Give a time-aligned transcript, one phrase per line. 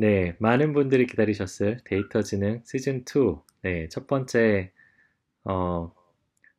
[0.00, 4.70] 네, 많은 분들이 기다리셨을 데이터 지능 시즌 2, 네, 첫 번째,
[5.42, 5.92] 어,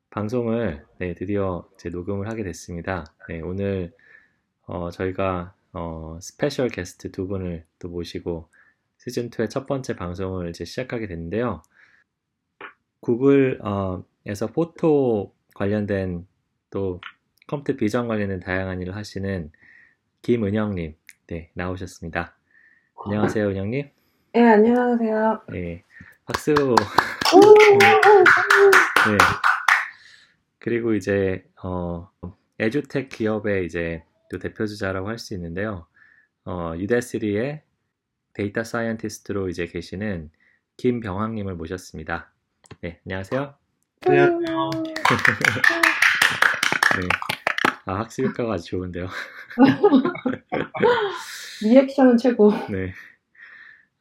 [0.10, 3.06] 방송을, 네, 드디어 이제 녹음을 하게 됐습니다.
[3.30, 3.94] 네, 오늘,
[4.64, 8.50] 어, 저희가, 어, special guest 두 분을 또 모시고
[8.98, 11.64] 시즌 2의 첫 번째 방송을 이제 시작하게 됐는데요.
[13.00, 16.28] 구글, 어, 에서 photo 관련된
[16.72, 17.00] 또
[17.48, 19.50] computer vision 관련된 다양한 일을 하시는
[20.24, 20.98] 김은영님,
[21.28, 22.39] 네, 나오셨습니다.
[23.06, 23.90] 안녕하세요, 은영님.
[24.34, 25.42] 네, 안녕하세요.
[25.50, 25.84] 네,
[26.26, 26.52] 박수.
[26.54, 26.76] 오!
[27.78, 29.18] 네.
[30.60, 32.10] 그리고 이제 어,
[32.60, 35.88] 에듀텍 기업의 이제 또 대표주자라고 할 수 있는데요.
[36.46, 37.64] 어, Udacity의
[38.34, 40.30] data scientist로 이제 계시는
[40.78, 42.32] 김병학님을 모셨습니다.
[42.82, 43.54] 네, 안녕하세요.
[44.06, 44.70] 안녕하세요.
[47.00, 47.08] 네.
[47.86, 49.08] 아, 학습 효과가 아주 좋은데요.
[51.62, 52.52] reaction은 최고.
[52.70, 52.94] 네.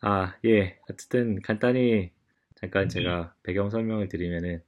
[0.00, 0.78] 아, 예.
[0.88, 2.10] 어쨌든 간단히
[2.54, 4.62] 잠깐 제가 배경 설명을 드리면은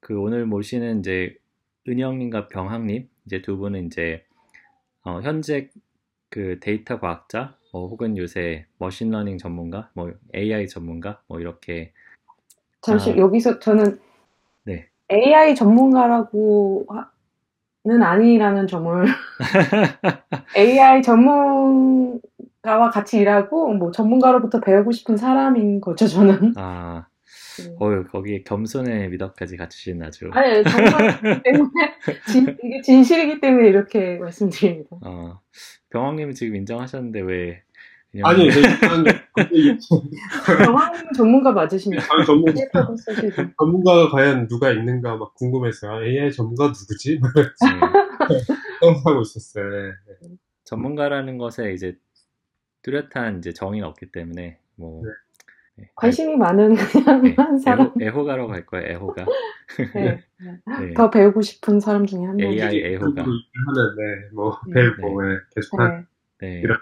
[0.00, 1.36] 그 오늘 모시는 이제
[1.88, 4.24] 은영님과 병학님 이제 두 분은 이제
[5.04, 5.70] 어, 현재
[6.28, 11.92] 그 데이터 과학자 뭐 혹은 요새 machine learning 전문가, 뭐 AI 전문가 뭐 이렇게
[12.82, 13.16] 잠시 아.
[13.16, 13.98] 여기서 저는
[14.64, 14.88] 네.
[15.10, 16.86] AI 전문가라고
[17.84, 19.06] 는 아니라는 점을
[20.56, 26.54] AI 전문가와 같이 일하고 뭐 전문가로부터 배우고 싶은 사람인 거죠 저는.
[26.56, 27.06] 아,
[27.58, 27.74] 네.
[27.80, 31.70] 어 거기에 겸손의 미덕까지 갖추신 아주 아니 정말 때문에
[32.30, 34.98] 진, 이게 진실이기 때문에 이렇게 말씀드립니다.
[35.04, 35.40] 어,
[35.90, 37.62] 병학님은 지금 인정하셨는데 왜
[38.22, 38.60] 아니, 저
[40.66, 42.04] 영화는 전문가 맞으십니까?
[42.06, 42.54] 다른 전문.
[43.58, 47.18] 전문가가 과연 누가 있는가 막 궁금해서 아, AI 전문가 누구지?
[47.20, 47.42] 막 네.
[48.80, 49.70] 생각하고 있었어요.
[49.70, 49.92] 네.
[50.64, 51.96] 전문가라는 것에 이제
[52.82, 55.02] 뚜렷한 이제 정의는 없기 때문에 뭐
[55.76, 55.88] 네.
[55.94, 57.34] 관심이 많은 그냥 네.
[57.36, 57.92] 한 사람.
[58.00, 58.86] 애호, 할 거예요.
[58.88, 59.24] 애호가.
[59.94, 60.22] 네.
[60.80, 60.94] 네.
[60.94, 62.50] 더 배우고 싶은 사람 중에 한 명.
[62.52, 63.22] AI 애호가.
[63.22, 63.32] 하는
[63.96, 64.74] 네, 뭐 네.
[64.74, 65.36] 벨보 네.
[65.54, 66.06] 계속 하는
[66.40, 66.48] 네.
[66.54, 66.60] 네.
[66.60, 66.76] 이런-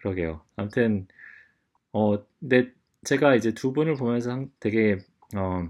[0.00, 0.42] 그러게요.
[0.56, 1.06] 아무튼
[1.92, 2.72] 어 근데
[3.04, 4.98] 제가 이제 두 분을 보면서 상- 되게
[5.36, 5.68] 어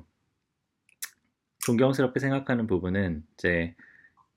[1.61, 3.75] 존경스럽게 생각하는 부분은 이제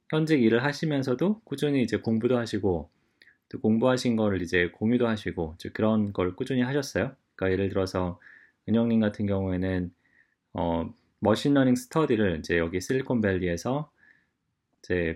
[0.10, 2.90] 현직 일을 하시면서도 꾸준히 이제 공부도 하시고
[3.50, 7.16] 또 공부하신 거를 이제 공유도 하시고 그런 걸 꾸준히 하셨어요.
[7.36, 8.20] 그러니까 예를 들어서
[8.70, 9.94] 은영님 같은 경우에는
[10.54, 13.92] 어 machine learning study를 이제 여기 실리콘밸리에서
[14.80, 15.16] 이제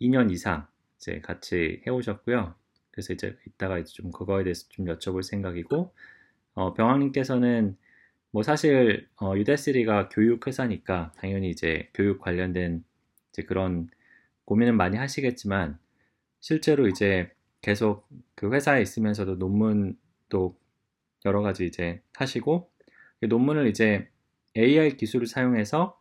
[0.00, 2.54] 2년 이상 이제 같이 해오셨고요.
[2.92, 5.92] 그래서 이제 이따가 이제 좀 그거에 대해서 좀 여쭤볼 생각이고,
[6.54, 7.76] 어, 병학님께서는
[8.32, 12.84] 뭐 사실 어, Udacity가 교육 회사니까 당연히 이제 교육 관련된
[13.30, 13.88] 이제 그런
[14.46, 15.78] 고민은 많이 하시겠지만
[16.40, 17.30] 실제로 이제
[17.60, 20.58] 계속 그 회사에 있으면서도 논문도
[21.24, 22.70] 여러 가지 이제 하시고
[23.20, 24.08] 그 논문을 이제
[24.56, 25.98] AI 기술을 사용해서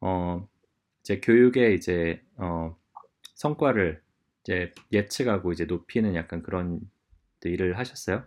[0.00, 0.48] 어
[1.00, 2.76] 이제 교육의 이제 어
[3.34, 4.02] 성과를
[4.46, 6.80] 이제 예측하고 이제 높이는 약간 그런
[7.44, 8.24] 일을 하셨어요.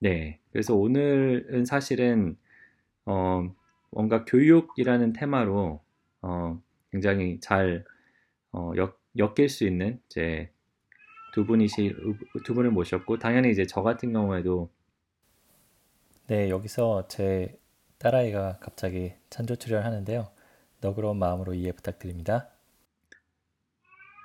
[0.00, 0.38] 네.
[0.50, 2.36] 그래서 오늘은 사실은
[3.06, 3.42] 어
[3.90, 5.82] 뭔가 교육이라는 테마로
[6.20, 7.84] 어 굉장히 잘
[8.52, 10.50] 어, 엮, 엮일 수 있는 이제
[11.32, 11.94] 두 분이시
[12.44, 14.70] 두 분을 모셨고 당연히 이제 저 같은 경우에도
[16.26, 17.58] 네 여기서 제
[17.98, 20.30] 딸아이가 갑자기 찬조 출연하는데요
[20.80, 22.51] 너그러운 마음으로 이해 부탁드립니다.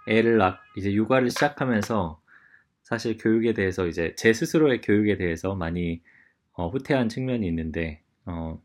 [0.07, 2.21] 애를 낳 이제 육아를 시작하면서
[2.83, 6.01] 사실 교육에 대해서 이제 제 스스로의 교육에 대해서 많이
[6.53, 8.61] 어, 후퇴한 측면이 있는데 어,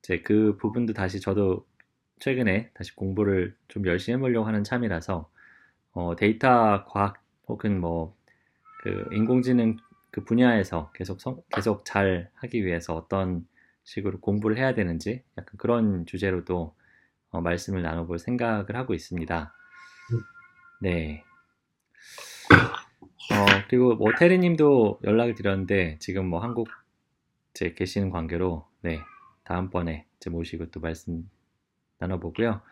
[0.00, 1.66] 이제 그 부분도 다시 저도
[2.20, 5.30] 최근에 다시 공부를 좀 열심히 해보려고 하는 참이라서
[5.92, 8.22] 어, 데이터 과학 혹은 뭐
[8.82, 9.76] 그 인공지능
[10.10, 13.46] 그 분야에서 계속 성, 계속 잘 하기 위해서 어떤
[13.84, 16.74] 식으로 공부를 해야 되는지 약간 그런 주제로도
[17.30, 19.54] 어, 말씀을 나눠볼 생각을 하고 있습니다.
[20.82, 21.22] 네.
[22.50, 26.66] 어, 그리고 뭐 테리님도 연락을 드렸는데 지금 뭐 한국
[27.54, 28.98] 제 계시는 관계로 네
[29.44, 31.30] 다음번에 이제 모시고 또 말씀
[31.98, 32.62] 나눠보고요.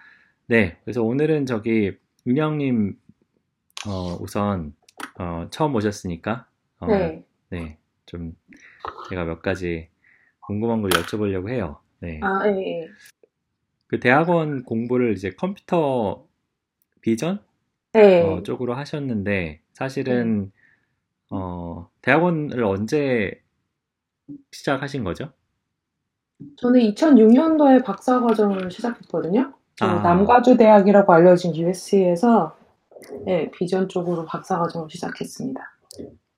[0.48, 1.96] 네, 그래서 오늘은 저기
[2.26, 2.98] 윤영님
[3.86, 4.74] 어, 우선
[5.16, 6.48] 어, 처음 오셨으니까
[6.80, 7.24] 어, 네.
[7.50, 8.36] 네, 좀
[9.08, 9.88] 제가 몇 가지
[10.40, 11.80] 궁금한 걸 여쭤보려고 해요.
[12.00, 12.88] 네, 아, 예, 예.
[13.86, 16.26] 그 대학원 공부를 이제 컴퓨터
[17.02, 17.40] 비전
[17.92, 18.22] 네.
[18.22, 20.52] 어, 쪽으로 하셨는데 사실은
[21.31, 23.42] 어, 대학원을 언제
[24.52, 25.32] 시작하신 거죠?
[26.56, 29.52] 저는 2006년도에 박사 과정을 시작했거든요.
[29.78, 30.02] 그 아.
[30.02, 32.56] 남가주 대학이라고 알려진 USC에서
[33.25, 35.60] 네, 비전 쪽으로 박사 과정을 시작했습니다.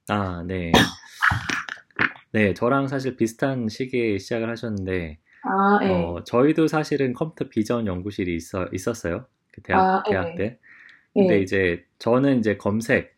[0.08, 0.72] 아, 네.
[2.32, 5.88] 네, 저랑 사실 비슷한 시기에 시작을 하셨는데, 아, 예.
[5.90, 9.26] 어, 저희도 사실은 컴퓨터 비전 연구실이 있어, 있었어요.
[9.52, 10.34] 그 대학, 아, 대학 예.
[10.37, 10.58] 때.
[11.17, 11.41] 근데 예.
[11.41, 13.17] 이제 저는 이제 검색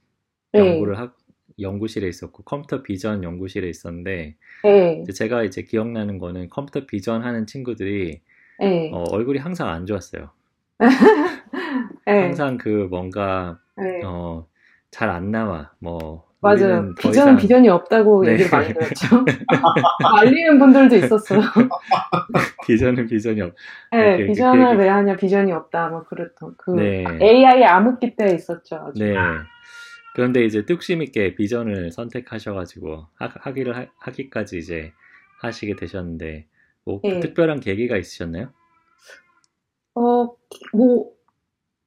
[0.55, 0.59] 예.
[0.59, 1.13] 연구를 하,
[1.61, 4.37] 연구실에 있었고, 컴퓨터 비전 연구실에 있었는데,
[4.67, 5.01] 예.
[5.03, 8.21] 이제 제가 이제 기억나는 거는 컴퓨터 비전 하는 친구들이
[8.63, 8.91] 예.
[8.93, 10.31] 어, 얼굴이 항상 안 좋았어요.
[12.09, 12.13] 예.
[12.13, 14.01] 항상 그 뭔가 예.
[14.05, 14.47] 어,
[14.91, 15.73] 잘 안 나와.
[15.79, 16.95] 뭐 맞아요.
[16.95, 18.33] 비전은 이상 비전이 없다고 네.
[18.33, 19.25] 얘기를 많이 들었죠.
[20.03, 21.41] 말리는 분들도 있었어요.
[22.67, 23.55] 비전은 비전이 없.
[23.95, 26.55] 예, 그- 그- 비전을 그- 왜 하냐, 비전이 없다, 뭐 그랬던.
[26.59, 27.05] 그 네.
[27.21, 28.77] AI 암흑기 때 있었죠.
[28.77, 29.03] 아주.
[29.03, 29.15] 네.
[30.15, 34.93] 그런데 이제 뚝심 있게 비전을 선택하셔가지고 하, 하기를 하, 하기까지 이제
[35.41, 36.47] 하시게 되셨는데
[36.85, 37.21] 뭐그 네.
[37.21, 38.51] 특별한 계기가 있으셨나요?
[39.97, 40.35] 어,
[40.73, 41.11] 뭐,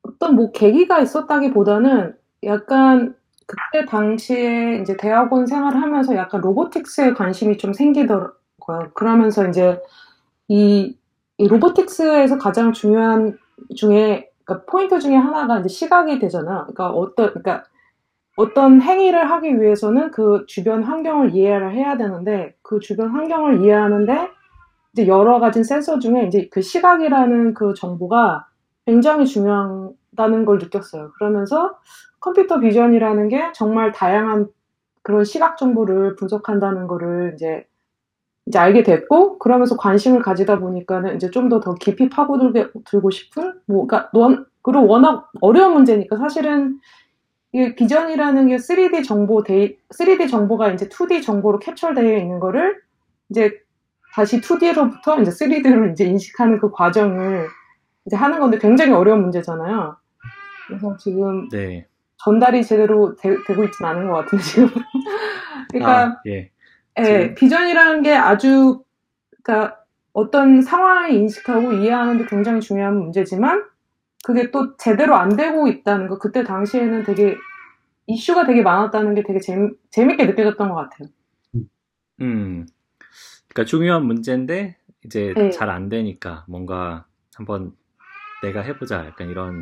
[0.02, 3.16] 어떤 뭐 계기가 있었다기보다는 약간
[3.48, 8.92] 그때 당시에 이제 대학원 생활을 하면서 약간 로보틱스에 관심이 좀 생기더라고요.
[8.94, 9.82] 그러면서 이제
[10.50, 10.98] 이,
[11.38, 13.38] 이 로보틱스에서 가장 중요한
[13.76, 16.68] 중에, 그러니까 포인트 중에 하나가 이제 시각이 되잖아요.
[16.68, 17.64] 그러니까 어떤, 그러니까
[18.36, 24.30] 어떤 행위를 하기 위해서는 그 주변 환경을 이해를 해야 되는데 그 주변 환경을 이해하는데
[24.94, 28.47] 이제 여러 가지 센서 중에 이제 그 시각이라는 그 정보가
[28.88, 31.12] 굉장히 중요하다는 걸 느꼈어요.
[31.18, 31.78] 그러면서
[32.22, 34.48] 컴퓨터 비전이라는 게 정말 다양한
[35.04, 37.68] 그런 시각 정보를 분석한다는 거를 이제
[38.46, 44.10] 이제 알게 됐고 그러면서 관심을 가지다 보니까는 이제 좀더더 깊이 파고들게 들고 싶은 뭐 그러니까
[44.14, 46.80] 원 그리고 워낙 어려운 문제니까 사실은
[47.52, 52.80] 이 vision이라는 게 3D 정보 데이 3D 정보가 이제 2D 정보로 캡처되어 있는 거를
[53.30, 53.52] 이제
[54.14, 57.48] 다시 2D로부터 이제 3D로 이제 인식하는 그 과정을
[58.08, 59.98] 이제 하는 건데 굉장히 어려운 문제잖아요.
[60.66, 61.86] 그래서 지금 네.
[62.18, 64.70] 전달이 제대로 되, 고 있지는 않은 것 같은데 지금.
[65.70, 66.50] 그러니까 아, 예.
[67.00, 68.84] 예, vision이라는 게 아주
[69.44, 69.78] 그러니까
[70.14, 73.66] 어떤 상황을 인식하고 이해하는 데 굉장히 중요한 문제지만
[74.24, 77.36] 그게 또 제대로 안 되고 있다는 거 그때 당시에는 되게
[78.08, 81.10] 이슈가 되게 많았다는 게 되게 재미, 재밌게 느껴졌던 것 같아요.
[82.22, 82.66] 음.
[83.48, 85.52] 그러니까 중요한 문제인데 이제 네.
[85.52, 87.06] 잘안 되니까 뭔가
[87.36, 87.74] 한번
[88.42, 89.62] 내가 해보자 약간 이런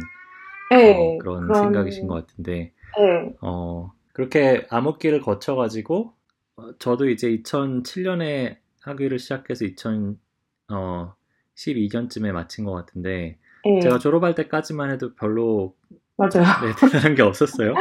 [0.73, 6.13] 예, 어, 그런 생각이신 것 같은데 예, 어, 그렇게 암흑기를 거쳐가지고
[6.57, 15.13] 어, 저도 이제 2007년에 학위를 시작해서 2012년쯤에 마친 것 같은데 예, 제가 졸업할 때까지만 해도
[15.15, 15.75] 별로
[16.17, 16.31] 맞아요.
[16.63, 17.73] 네, 대단한 게 없었어요.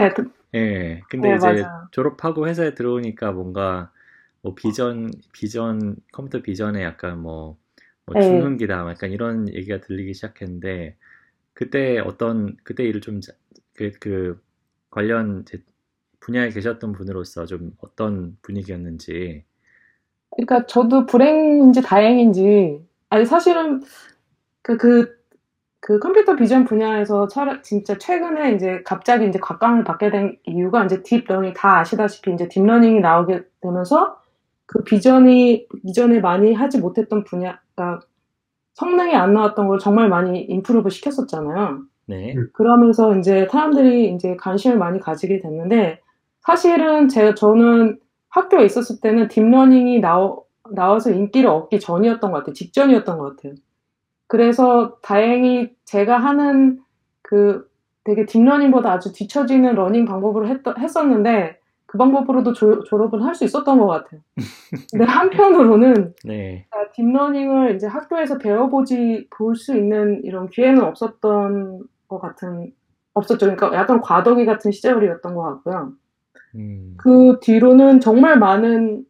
[0.00, 1.00] 예, 그- 예.
[1.08, 1.88] 근데 네, 이제 맞아요.
[1.92, 3.92] 졸업하고 회사에 들어오니까 뭔가
[4.42, 7.58] 뭐 비전 비전 컴퓨터 비전에 약간 뭐,
[8.06, 8.20] 뭐 네.
[8.20, 10.96] 중흥기다 약간 이런 얘기가 들리기 시작했는데
[11.54, 14.42] 그때 어떤 그때 일을 좀그 그
[14.90, 15.44] 관련
[16.20, 19.44] 분야에 계셨던 분으로서 좀 어떤 분위기였는지
[20.30, 23.82] 그러니까 저도 불행인지 다행인지 아니 사실은
[24.62, 25.16] 그 그
[25.80, 31.02] 그 computer vision 분야에서 차라- 진짜 최근에 이제 갑자기 이제 각광을 받게 된 이유가 이제
[31.02, 34.20] deep learning 다 아시다시피 이제 deep learning이 나오게 되면서
[34.66, 38.00] 그 vision이 이전에 많이 하지 못했던 분야 가
[38.74, 41.82] 성능이 안 나왔던 걸 정말 많이 improve 시켰었잖아요.
[42.06, 42.34] 네.
[42.36, 42.48] 음.
[42.52, 46.00] 그러면서 이제 사람들이 이제 관심을 많이 가지게 됐는데
[46.40, 47.98] 사실은 제가 저는
[48.28, 52.52] 학교에 있었을 때는 deep learning이 나오, 나와서 인기를 얻기 전이었던 것 같아요.
[52.52, 53.54] 직전이었던 것 같아요.
[54.28, 56.80] 그래서 다행히 제가 하는
[57.22, 57.68] 그
[58.04, 61.58] 되게 deep learning보다 아주 뒤처지는 learning 방법으로 했, 했었는데
[61.96, 64.20] 그 방법으로도 조- 졸업을 할수 있었던 것 같아요.
[64.92, 66.66] 근데 한편으로는 네.
[66.70, 72.72] 아, deep learning을 이제 학교에서 배워보지 볼 수 있는 이런 기회는 없었던 것 같은
[73.14, 73.46] 없었죠.
[73.46, 75.92] 그러니까 약간 과도기 같은 시절이었던 것 같고요.
[76.56, 76.94] 음.
[76.98, 79.04] 그 뒤로는 정말 많은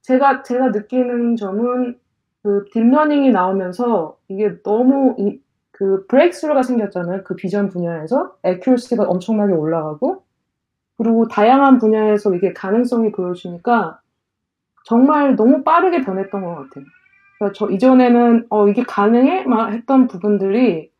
[0.00, 1.98] 제가 제가 느끼는 점은
[2.42, 5.38] 그 deep learning이 나오면서 이게 너무 이,
[5.70, 7.22] 그 breakthrough가 생겼잖아요.
[7.24, 10.24] 그 비전 분야에서 accuracy가 엄청나게 올라가고
[11.02, 14.00] 그리고 다양한 분야에서 이게 가능성이 보여주니까
[14.84, 16.84] 정말 너무 빠르게 변했던 것 같아요.
[17.38, 19.44] 그러니까 저 이전에는 어 이게 가능해?
[19.44, 20.90] 막 했던 부분들이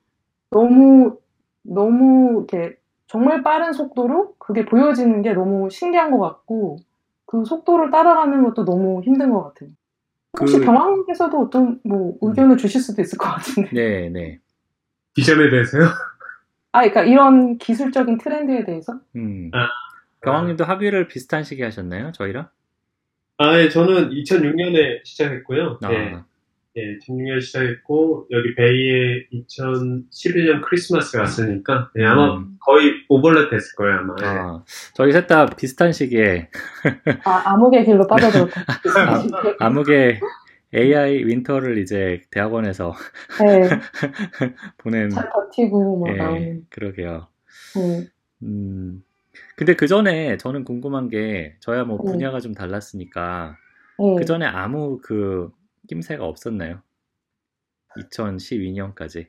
[0.51, 1.19] 너무
[1.63, 6.79] 너무 이렇게 정말 빠른 속도로 그게 보여지는 게 너무 신기한 것 같고
[7.27, 9.71] 그 속도를 따라가는 것도 너무 힘든 것 같아요.
[10.41, 13.71] 혹시 그- 병왕님께서도 어떤 뭐 의견을 주실 수도 있을 것 같은데.
[13.73, 14.41] 네, 네.
[15.15, 15.85] 비전에 대해서요?
[16.73, 18.99] 아, 그러니까 이런 기술적인 트렌드에 대해서?
[19.15, 19.51] 음.
[19.53, 19.82] 아.
[20.23, 22.13] 경황님도 학위를 비슷한 시기에 하셨나요?
[22.13, 22.49] 저희랑?
[23.39, 25.79] 아, 예, 저는 2006년에 시작했고요.
[25.83, 26.15] 아, 예.
[26.77, 32.57] 예, 2006년 시작했고 여기 베이에 2011년 크리스마스 갔으니까 예, 아마 음.
[32.61, 34.15] 거의 오버랩 됐을 거예요 아마.
[34.23, 34.27] 예.
[34.27, 34.65] 아,
[34.95, 36.49] 저희 셋 다 비슷한 시기에
[37.25, 38.65] 아, 암흑의 길로 빠져들었다.
[39.61, 40.21] 암흑의
[40.75, 42.95] AI 윈터를 이제 대학원에서
[43.41, 43.69] 네,
[44.79, 46.67] 보낸 잘 버티고 막 예, 나오는.
[46.71, 47.27] 그러게요.
[47.75, 48.07] 네.
[48.45, 49.03] 음,
[49.57, 52.13] 근데 그 전에 저는 궁금한 게 저야 뭐 음.
[52.13, 53.57] 분야가 좀 달랐으니까
[53.99, 54.17] 네.
[54.19, 55.51] 그 전에 아무 그
[55.89, 56.83] 낌새가 없었나요?
[57.97, 59.27] 2012년까지.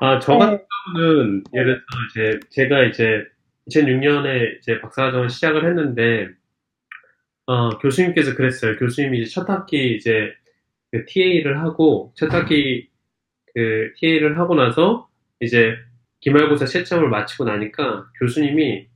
[0.00, 0.38] 아, 저 네.
[0.38, 0.64] 같은
[0.94, 3.24] 경우는 예를 들어 이제 제가 이제
[3.70, 6.28] 2006년에 이제 박사과정을 시작을 했는데
[7.46, 8.76] 어, 교수님께서 그랬어요.
[8.76, 10.32] 교수님이 이제 첫 학기 이제
[10.90, 12.88] 그 TA를 하고 첫 학기
[13.54, 15.08] 그 TA를 하고 나서
[15.40, 15.76] 이제
[16.20, 18.88] 기말고사 채점을 마치고 나니까 교수님이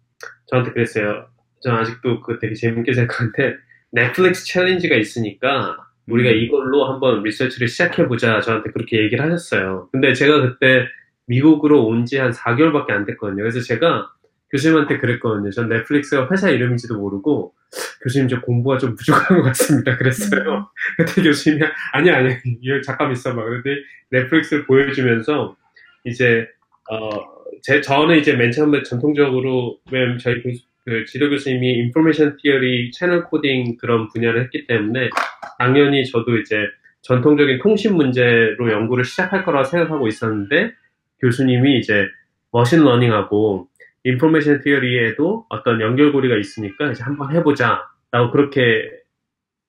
[0.46, 1.26] 저한테 그랬어요.
[1.62, 3.56] 저 아직도 그 되게 재밌게 생각하는데
[3.92, 5.76] 넷플릭스 챌린지가 있으니까
[6.08, 6.36] 우리가 음.
[6.36, 8.40] 이걸로 한번 리서치를 시작해보자.
[8.40, 9.88] 저한테 그렇게 얘기를 하셨어요.
[9.92, 10.86] 근데 제가 그때
[11.26, 13.42] 미국으로 온 지 한 4개월밖에 안 됐거든요.
[13.42, 14.10] 그래서 제가
[14.50, 15.50] 교수님한테 그랬거든요.
[15.50, 17.54] 전 넷플릭스가 회사 이름인지도 모르고
[18.02, 19.96] 교수님 저 공부가 좀 부족한 것 같습니다.
[19.96, 20.68] 그랬어요.
[20.98, 21.62] 그때 교수님이
[21.92, 23.42] 아니 아니 이거 잠깐 있어봐.
[23.44, 23.76] 근데
[24.10, 25.56] 넷플릭스를 보여주면서
[26.04, 26.48] 이제
[26.90, 32.90] 어 제 저는 이제 맨 처음에 전통적으로 왜냐면 저희 교수- 그 지도 교수님이 information theory,
[32.90, 35.10] channel coding 그런 분야를 했기 때문에
[35.58, 36.66] 당연히 저도 이제
[37.02, 40.72] 전통적인 통신 문제로 연구를 시작할 거라고 생각하고 있었는데
[41.20, 42.08] 교수님이 이제
[42.50, 43.68] machine learning하고
[44.04, 48.90] information theory에도 어떤 연결고리가 있으니까 이제 한번 해보자 라고 그렇게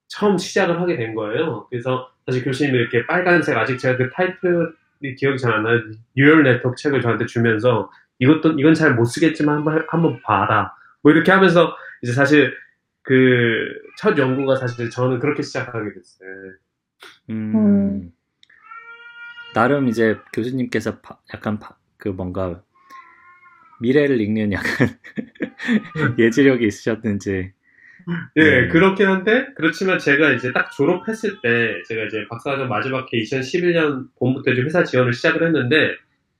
[0.08, 1.66] 처음 시작을 하게 된 거예요.
[1.70, 4.66] 그래서 사실 교수님이 이렇게 빨간색 아직 제가 그 타이틀이
[5.16, 5.80] 기억이 잘 안 나요.
[6.16, 10.74] neural network 책을 저한테 주면서 이것도 이건 잘 못 쓰겠지만 한번 한번 봐라.
[11.02, 12.54] 뭐 이렇게 하면서 이제 사실
[13.02, 16.28] 그 첫 연구가 사실 저는 그렇게 시작하게 됐어요.
[17.30, 18.12] 음, 음.
[19.54, 22.62] 나름 이제 교수님께서 바- 약간 바- 그 뭔가
[23.80, 24.88] 미래를 읽는 약간
[26.18, 27.52] 예지력이 있으셨는지.
[28.36, 28.68] 예, 네.
[28.68, 34.52] 그렇긴 한데, 그렇지만 제가 이제 딱 졸업했을 때, 제가 이제 박사과정 마지막 해 2011년 봄부터
[34.52, 35.96] 이제 회사 지원을 시작을 했는데,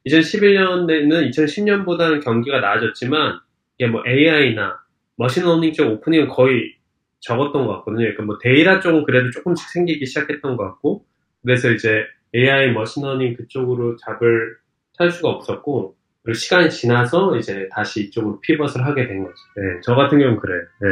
[0.06, 3.40] 2011년에는 2010년보다는 경기가 나아졌지만,
[3.78, 4.78] 이게 뭐 AI나
[5.16, 6.74] machine learning 쪽 opening은 거의
[7.20, 8.04] 적었던 것 같거든요.
[8.04, 11.04] 그러니까 뭐 데이터 쪽은 그래도 조금씩 생기기 시작했던 것 같고,
[11.42, 12.04] 그래서 이제
[12.34, 14.56] AI machine learning 그쪽으로 job을
[14.98, 19.34] 찾을 수가 없었고, 그리고 시간이 지나서 이제 다시 이쪽으로 pivot을 하게 된 거죠.
[19.56, 20.62] 네, 저 같은 경우는 그래요.
[20.80, 20.88] 네.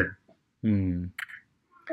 [0.64, 1.12] 음,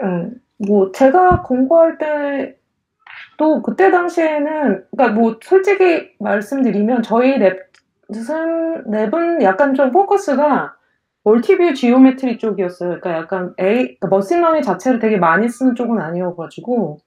[0.02, 0.32] 네.
[0.68, 9.92] 뭐 제가 공부할 때도 그때 당시에는 그러니까 뭐 솔직히 말씀드리면 저희 lab은 lab은 약간 좀
[9.92, 10.76] 포커스가
[11.24, 13.00] multi-view geometry 쪽이었어요.
[13.00, 17.00] 그러니까 약간 아 그러니까 machine learning 자체를 되게 많이 쓰는 쪽은 아니어가지고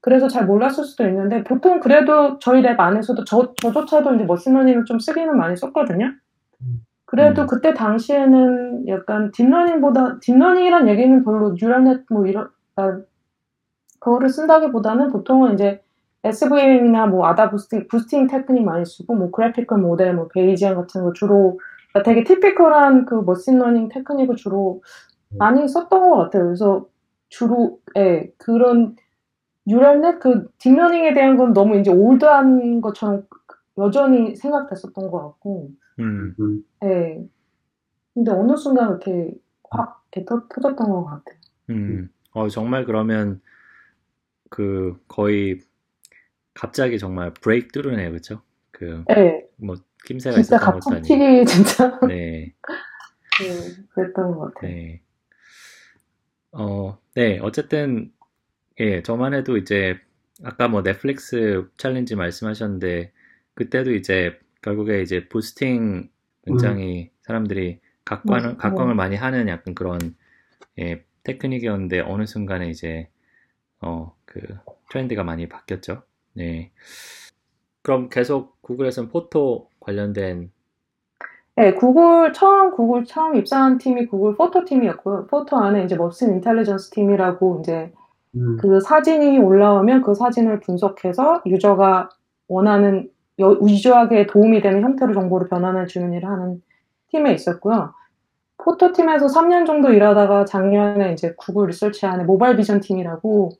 [0.00, 4.84] 그래서 잘 몰랐을 수도 있는데 보통 그래도 저희 lab 안에서도 저 저조차도 이제 machine learning을
[4.84, 6.12] 좀 쓰기는 많이 썼거든요.
[7.06, 7.46] 그래도 음.
[7.46, 13.00] 그때 당시에는 약간 딥러닝보다 딥러닝이란 얘기는 별로 neural net 뭐 이런 아,
[14.00, 15.82] 그거를 쓴다기보다는 보통은 이제
[16.24, 21.60] SVM이나 뭐 AdaBoosting boosting 테크닉 많이 쓰고 뭐 graphical model 뭐 Bayesian 같은 거 주로
[21.92, 24.82] 그러니까 되게 typical한 그 machine learning 테크닉을 주로
[25.30, 26.44] 많이 썼던 것 같아요.
[26.44, 26.86] 그래서
[27.28, 28.96] 주로 예 그런
[29.66, 33.22] neural net 그 deep learning에 대한 건 너무 이제 old한 것처럼
[33.78, 36.34] 여전히 생각됐었던 것 같고 음,
[36.86, 36.90] 음.
[36.90, 37.28] 예.
[38.14, 39.32] 근데 어느 순간 이렇게
[39.70, 41.38] 확 이렇게 터, 터졌던 것 같아요.
[41.70, 42.08] 음.
[42.32, 43.40] 어, 정말 그러면
[44.50, 45.60] 그 거의
[46.54, 48.40] 갑자기 정말 breakthrough네요, 그쵸?
[48.70, 49.46] 그, 예.
[49.56, 51.14] 뭐, 낌새가 진짜 있었던 것도 아니고.
[51.14, 52.54] 갑자기 진짜 네,
[53.42, 54.70] 예, 그랬던 것 같아요.
[54.72, 55.02] 네.
[56.52, 58.12] 어, 네, 어쨌든,
[58.80, 59.98] 예, 저만 해도 이제,
[60.42, 63.12] 아까 뭐 넷플릭스 챌린지 말씀하셨는데,
[63.54, 66.08] 그때도 이제, 결국에 이제 부스팅
[66.46, 68.56] 굉장히 사람들이 각광을, 맞아요.
[68.56, 69.98] 각광을 많이 하는 약간 그런,
[70.78, 73.08] 예, 테크닉이었는데, 어느 순간에 이제,
[73.80, 74.40] 어, 그,
[74.90, 76.02] 트렌드가 많이 바뀌었죠.
[76.34, 76.70] 네.
[77.82, 80.50] 그럼 계속 구글에서는 포토 관련된,
[81.58, 85.26] 예, 구글 처음 구글 처음 입사한 팀이 구글 포토 팀이었고요.
[85.28, 87.92] 포토 안에 이제 machine intelligence 팀이라고 이제
[88.34, 88.58] 음.
[88.58, 92.10] 그 사진이 올라오면 그 사진을 분석해서 user가
[92.48, 96.62] 원하는 여- user에게 도움이 되는 형태로 정보를 변환해 주는 일을 하는
[97.08, 97.94] 팀에 있었고요.
[98.58, 103.50] 포토 팀에서 3년 정도 일하다가 작년에 이제 구글 리서치 안에 mobile vision 팀이라고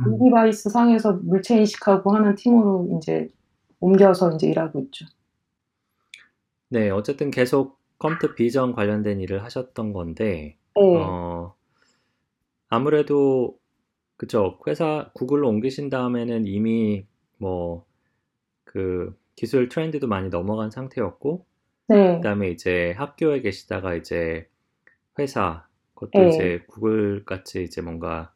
[0.00, 0.18] 음.
[0.18, 3.28] device 상에서 물체 인식하고 하는 팀으로 이제
[3.80, 5.06] 옮겨서 이제 일하고 있죠.
[6.70, 10.82] 네, 어쨌든 계속 컴퓨터 비전 관련된 일을 하셨던 건데, 네.
[10.96, 11.54] 어,
[12.68, 13.58] 아무래도
[14.16, 14.58] 그쵸.
[14.66, 17.06] 회사 구글로 옮기신 다음에는 이미
[17.38, 17.88] 뭐
[18.68, 21.46] 그 기술 트렌드도 많이 넘어간 상태였고,
[21.86, 24.48] 네, 그다음에 이제 학교에 계시다가 이제
[25.18, 28.34] 회사, 그것도 네, 이제 구글 같이 이제 뭔가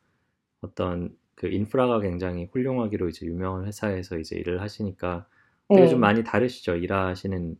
[0.62, 5.28] 어떤 그 인프라가 굉장히 훌륭하기로 이제 유명한 회사에서 이제 일을 하시니까
[5.72, 6.02] 되게 좀 네.
[6.02, 6.76] 많이 다르시죠.
[6.76, 7.56] 일하시는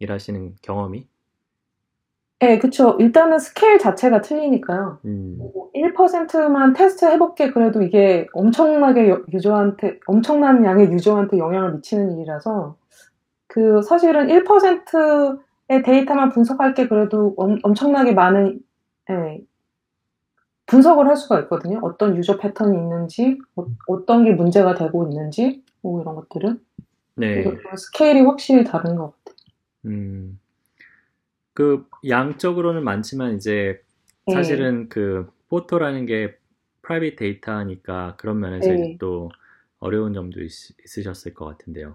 [0.00, 1.08] 일하시는 경험이.
[2.44, 2.96] 네, 그쵸.
[3.00, 4.98] 일단은 스케일 자체가 틀리니까요.
[5.06, 12.18] 음, 뭐 1%만 테스트 해볼게 그래도 이게 엄청나게 여- user한테, 엄청난 양의 user한테 영향을 미치는
[12.18, 12.76] 일이라서
[13.46, 18.60] 그 사실은 1%의 데이터만 분석할 게 그래도 엄, 엄청나게 많은
[19.10, 19.40] 예,
[20.66, 21.78] 분석을 할 수가 있거든요.
[21.82, 26.60] 어떤 user 패턴이 있는지, 어, 어떤 게 문제가 되고 있는지, 뭐 이런 것들은.
[27.16, 27.44] 네.
[27.76, 29.34] 스케일이 확실히 다른 것 같아요.
[29.86, 30.38] 음,
[31.54, 33.80] 그 양적으로는 많지만 이제
[34.28, 36.36] 예, 사실은 그 포토라는 게
[36.82, 39.30] private 데이터니까 그런 면에서 이제 예, 또
[39.78, 40.50] 어려운 점도 있,
[40.84, 41.94] 있으셨을 것 같은데요.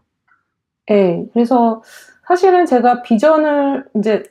[0.91, 1.25] 예.
[1.33, 1.83] 그래서
[2.27, 4.23] 사실은 제가 vision을 이제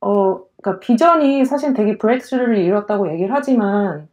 [0.00, 4.08] 어, 그러니까 vision이 사실 되게 브레이크스루를 이뤘다고 얘기를 하지만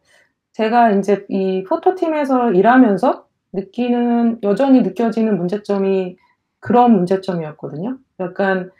[0.52, 6.16] 제가 이제 이 포토팀에서 일하면서 느끼는 여전히 느껴지는 문제점이
[6.60, 7.98] 그런 문제점이었거든요.
[8.20, 8.70] 약간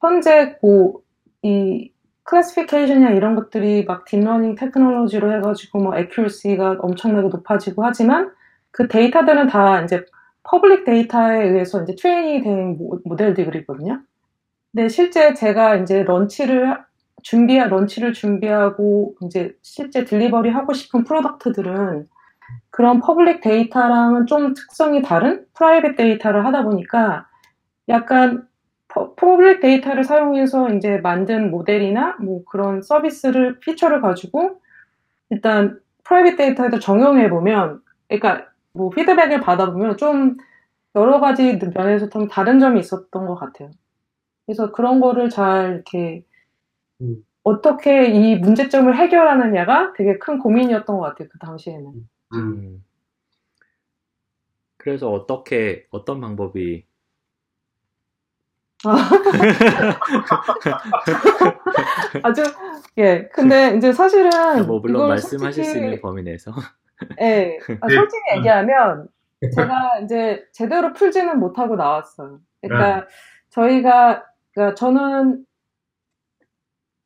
[0.00, 1.00] 현재 뭐
[1.42, 1.92] 이
[2.24, 8.32] classification이나 이런 것들이 막 deep learning 테크놀로지로 해가지고 뭐 accuracy가 엄청나게 높아지고 하지만
[8.72, 10.04] 그 데이터들은 다 이제
[10.42, 14.02] public 데이터에 의해서 이제 트레이닝이 된 모- 모델들이거든요.
[14.72, 16.84] 근데 실제 제가 이제 launch를 하-
[17.22, 22.08] 준비 launch를 준비하고 이제 실제 delivery 하고 싶은 product들은
[22.70, 27.26] 그런 public 데이터랑은 좀 특성이 다른 private 데이터를 하다 보니까
[27.88, 28.45] 약간
[28.96, 34.62] 퍼- public 데이터를 사용해서 이제 만든 모델이나 뭐 그런 서비스를 feature를 가지고
[35.28, 40.38] 일단 프라이빗 데이터에다 적용해 보면 그러니까 뭐 피드백을 받아보면 좀
[40.94, 43.70] 여러 가지 면에서 좀 다른 점이 있었던 것 같아요.
[44.46, 46.24] 그래서 그런 거를 잘 이렇게
[47.02, 47.22] 음.
[47.42, 51.28] 어떻게 이 문제점을 해결하느냐가 되게 큰 고민이었던 것 같아요.
[51.30, 51.86] 그 당시에는.
[51.86, 52.08] 음.
[52.34, 52.84] 음,
[54.78, 56.86] 그래서 어떻게, 어떤 방법이,
[62.22, 62.42] 아주
[62.98, 63.28] 예.
[63.32, 64.30] 근데 이제 사실은
[64.66, 66.52] 뭐 물론 이걸 말씀하실 수 있는 솔직히 범위 내에서.
[67.20, 67.58] 예.
[67.80, 69.08] 아, 솔직히 얘기하면
[69.54, 72.40] 제가 이제 제대로 풀지는 못하고 나왔어요.
[72.62, 73.06] 그러니까
[73.50, 75.44] 저희가 그러니까 저는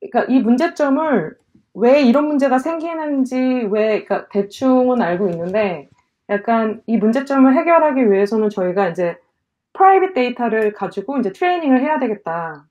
[0.00, 1.36] 그러니까 이 문제점을
[1.74, 3.36] 왜 이런 문제가 생기는지
[3.70, 5.88] 왜 그러니까 대충은 알고 있는데
[6.28, 9.18] 약간 이 문제점을 해결하기 위해서는 저희가 이제
[9.72, 12.66] private 데이터를 가지고 이제 트레이닝을 해야 되겠다.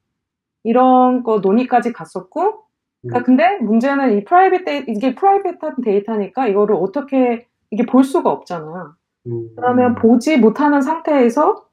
[0.63, 2.63] 이런 거 논의까지 갔었고
[3.01, 8.93] 그러니까 근데 문제는 이 private 데이 이게 private한 데이터니까 이거를 어떻게 이게 볼 수가 없잖아요.
[9.27, 9.49] 음.
[9.55, 11.65] 그러면 보지 못하는 상태에서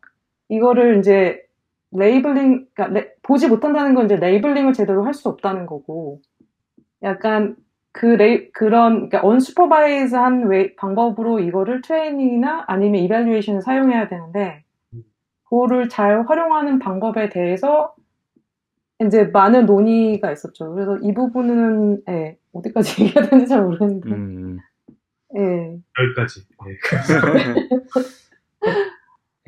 [0.48, 1.42] 이거를 이제
[1.92, 6.20] labeling, 그러니까 레- 보지 못한다는 건 이제 labeling을 제대로 할 수 없다는 거고,
[7.02, 7.56] 약간
[7.92, 14.64] 그 레이, 그런, 그러니까 unsupervised한 방법으로 이거를 트레이닝이나 아니면 evaluation을 사용해야 되는데,
[15.48, 17.94] 그거를 잘 활용하는 방법에 대해서
[19.00, 20.72] 이제 많은 논의가 있었죠.
[20.72, 24.58] 그래서 이 부분은, 예, 어디까지 얘기해야 되는지 잘 모르겠는데, 음,
[25.36, 25.78] 예.
[26.00, 26.40] 여기까지.
[26.64, 26.76] 네.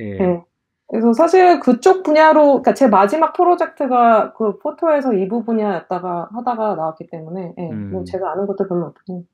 [0.00, 0.44] 예, 네.
[0.88, 7.54] 그래서 사실 그쪽 분야로, 그러니까 제 마지막 프로젝트가 그 포토에서 이 부분이었다가 하다가 나왔기 때문에,
[7.58, 8.04] 예, 뭐 음.
[8.04, 9.24] 제가 아는 것도 별로 없고.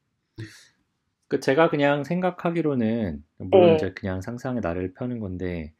[1.28, 3.74] 그 제가 그냥 생각하기로는 물론 네.
[3.74, 5.72] 이제 그냥 상상의 나를 펴는 건데,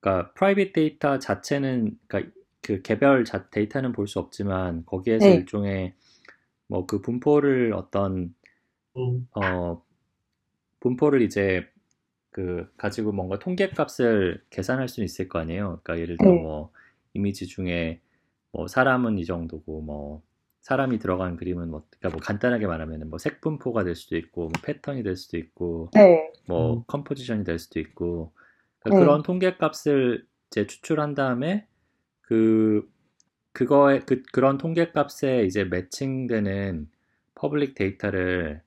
[0.00, 2.32] 그러니까 private 데이터 자체는 그러니까
[2.62, 5.34] 그 개별 자, 데이터는 볼 수 없지만 거기에서 네.
[5.34, 5.94] 일종의
[6.68, 8.34] 뭐 그 분포를 어떤
[8.96, 9.28] 음.
[9.34, 9.82] 어
[10.80, 11.66] 분포를 이제
[12.30, 15.80] 그 가지고 뭔가 통계값을 계산할 수 있을 거 아니에요.
[15.82, 16.42] 그러니까 예를 들어 네.
[16.42, 16.72] 뭐
[17.14, 18.00] 이미지 중에
[18.52, 20.22] 뭐 사람은 이 정도고 뭐
[20.62, 25.02] 사람이 들어간 그림은 뭐 그러니까 뭐 간단하게 말하면은 뭐 색분포가 될 수도 있고 뭐 패턴이
[25.02, 26.84] 될 수도 있고 네, 뭐 음.
[26.86, 28.32] composition이 될 수도 있고
[28.80, 29.04] 그러니까 네.
[29.04, 31.66] 그런 통계값을 이제 추출한 다음에
[32.22, 32.88] 그
[33.52, 36.88] 그거에 그 그런 통계값에 이제 matching되는
[37.34, 38.62] public 데이터를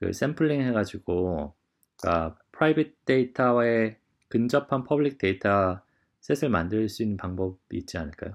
[0.00, 1.54] 그 샘플링 해가지고
[2.00, 5.80] 그러니까 private 데이터에 근접한 public data
[6.20, 8.34] set을 만들 수 있는 방법이 있지 않을까요?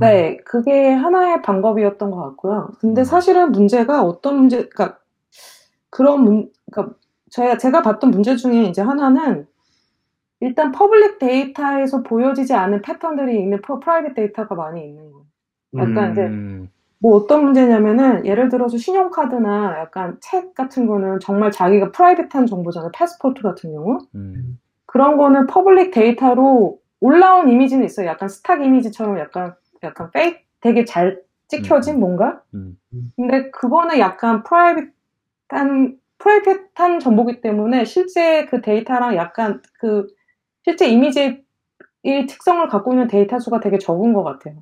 [0.00, 2.72] 네, 그게 하나의 방법이었던 것 같고요.
[2.80, 3.04] 근데 음.
[3.04, 4.98] 사실은 문제가 어떤 문제, 그러니까
[5.90, 6.96] 그런 문, 그러니까
[7.30, 9.46] 제가, 제가 봤던 문제 중에 이제 하나는
[10.40, 15.24] 일단 public 데이터에서 보여지지 않은 패턴들이 있는 private 데이터가 많이 있는 거예요.
[15.76, 16.68] 약간 이제 음,
[16.98, 22.92] 뭐 어떤 문제냐면은 예를 들어서 신용카드나 약간 책 같은 거는 정말 자기가 private한 정보잖아요.
[22.94, 23.98] 패스포트 같은 경우.
[24.14, 28.06] 음, 그런 거는 public 데이터로 올라온 이미지는 있어요.
[28.06, 32.00] 약간 stock 이미지처럼 약간 약간 fake 되게 잘 찍혀진 음.
[32.00, 32.40] 뭔가.
[32.54, 32.78] 음,
[33.16, 40.06] 근데 그거는 약간 private한 private한 정보기 때문에 실제 그 데이터랑 약간 그
[40.64, 41.42] 실제 이미지의
[42.28, 44.58] 특성을 갖고 있는 데이터 수가 되게 적은 것 같아요.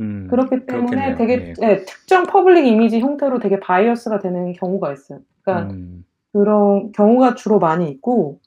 [0.00, 1.16] 음, 그렇기 때문에 그렇겠네요.
[1.16, 1.68] 되게 예.
[1.68, 5.20] 예, 특정 public 이미지 형태로 되게 bias가 되는 경우가 있어요.
[5.42, 8.40] 그러니까 음, 그런 경우가 주로 많이 있고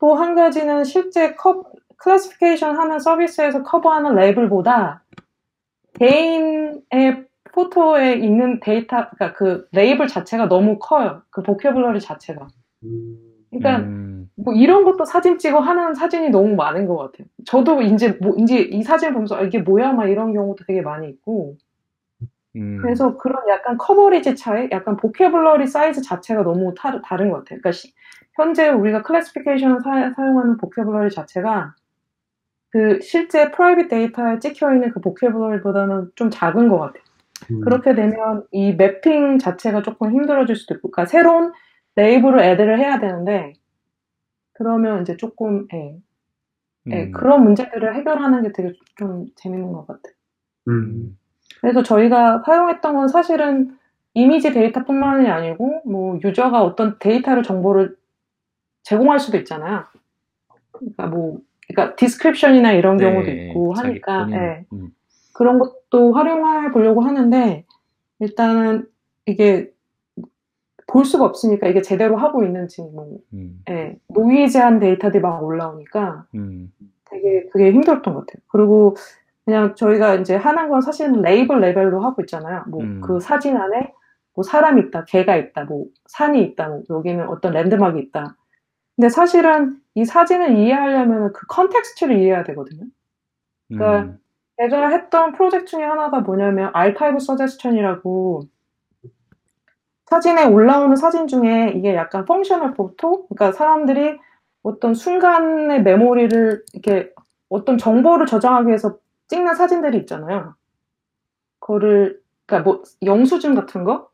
[0.00, 1.64] 또 한 가지는 실제 커,
[1.98, 5.02] classification 하는 서비스에서 커버하는 레이블보다
[5.94, 11.22] 개인의 photo에 있는 데이터, 그러니까 그 레이블 자체가 너무 커요.
[11.30, 12.46] 그 vocabulary 자체가.
[12.84, 13.16] 음,
[13.50, 17.26] 그러니까 음, 뭐 이런 것도 사진 찍어 하는 사진이 너무 많은 것 같아요.
[17.44, 21.08] 저도 이제 뭐 이제 이 사진 보면서 아, 이게 뭐야 막 이런 경우도 되게 많이
[21.08, 21.56] 있고
[22.56, 27.58] 음, 그래서 그런 약간 coverage 차이, 약간 vocabulary 사이즈 자체가 너무 타, 다른 것 같아요.
[27.60, 27.92] 그러니까 시-
[28.34, 31.74] 현재 우리가 classification을 사, 사용하는 vocabulary 자체가
[32.70, 37.02] 그 실제 private 데이터에 찍혀 있는 그 vocabulary보다는 좀 작은 것 같아요.
[37.50, 37.60] 음.
[37.62, 41.52] 그렇게 되면 이 mapping 자체가 조금 힘들어질 수도 있고, 그러니까 새로운
[41.96, 43.54] 레이블을 add를 해야 되는데
[44.58, 45.96] 그러면 이제 조금 예,
[46.88, 50.14] 예, 음, 그런 문제들을 해결하는 게 되게 좀 재밌는 것 같아요.
[50.66, 50.72] 음.
[50.72, 51.18] 음,
[51.60, 53.76] 그래서 저희가 사용했던 건 사실은
[54.14, 57.96] 이미지 데이터뿐만이 아니고 뭐 user가 어떤 데이터를 정보를
[58.82, 59.84] 제공할 수도 있잖아요.
[60.72, 64.90] 그러니까 뭐 그러니까 description이나 이런 네, 경우도 있고 하니까 예, 음,
[65.34, 67.64] 그런 것도 활용해 보려고 하는데
[68.18, 68.88] 일단은
[69.26, 69.70] 이게
[70.88, 76.72] 볼 수가 없으니까 이게 제대로 하고 있는지 뭐 음, 예, noise한 데이터들이 막 올라오니까 음,
[77.04, 78.42] 되게 그게 힘들었던 것 같아요.
[78.48, 78.96] 그리고
[79.44, 82.64] 그냥 저희가 이제 하는 건 사실은 레이블 레벨로 하고 있잖아요.
[82.68, 83.00] 뭐 음.
[83.02, 83.92] 그 사진 안에
[84.34, 88.36] 뭐 사람이 있다, 개가 있다, 뭐 산이 있다, 뭐 여기는 어떤 랜드마크가 있다.
[88.96, 92.84] 근데 사실은 이 사진을 이해하려면 그 context를 이해해야 되거든요.
[93.68, 94.18] 그러니까 음,
[94.60, 98.42] 예전에 했던 프로젝트 중에 하나가 뭐냐면 archive suggestion이라고
[100.08, 103.26] 사진에 올라오는 사진 중에 이게 약간 functional photo?
[103.28, 104.18] 그러니까 사람들이
[104.62, 107.12] 어떤 순간의 메모리를 이렇게
[107.50, 110.54] 어떤 정보를 저장하기 위해서 찍는 사진들이 있잖아요.
[111.60, 114.08] 그거를 그러니까 뭐 영수증 같은 거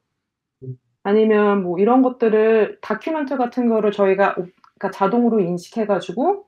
[1.05, 6.47] 아니면 뭐 이런 것들을 다큐멘트 같은 거를 저희가 그러니까 자동으로 인식해가지고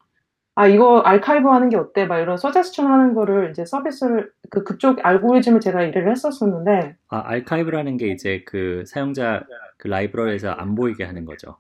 [0.59, 2.07] 아 이거 알카이브 하는 게 어때?
[2.07, 7.99] 막 이런 서제스천 하는 거를 이제 서비스를 그 그쪽 알고리즘을 제가 일을 했었었는데 아, 알카이브라는
[7.99, 9.45] 게 이제 그 사용자
[9.77, 11.57] 그 라이브러리에서 안 보이게 하는 거죠.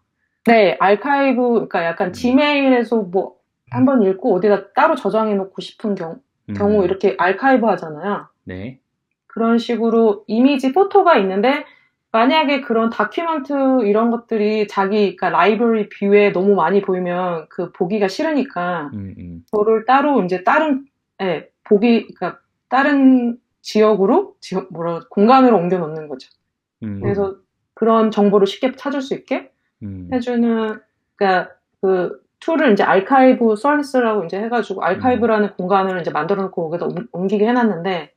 [0.46, 2.12] 네 알카이브 그러니까 약간 음.
[2.14, 3.36] 지메일에서 뭐
[3.70, 8.28] 한번 읽고 어디다 따로 저장해 놓고 싶은 경, 음, 경우 이렇게 알카이브 하잖아요.
[8.44, 8.80] 네,
[9.26, 11.66] 그런 식으로 이미지 photo가 있는데
[12.16, 18.90] 만약에 그런 document 이런 것들이 자기 그러니까 library view에 너무 많이 보이면 그 보기가 싫으니까
[18.94, 20.86] 음, 음, 그거를 따로 이제 다른
[21.20, 26.30] 예, 보기 그러니까 다른 지역으로 지역 뭐라 공간으로 옮겨 놓는 거죠.
[26.82, 27.36] 음, 그래서
[27.74, 29.50] 그런 정보를 쉽게 찾을 수 있게
[29.82, 30.80] 음, 해주는
[31.16, 31.52] 그러니까
[31.82, 37.46] 그 tool을 이제 알카이브 서비스라고 이제 해가지고 archive라는 공간을 이제 만들어 놓고 거기다 옮- 옮기게
[37.46, 38.10] 해놨는데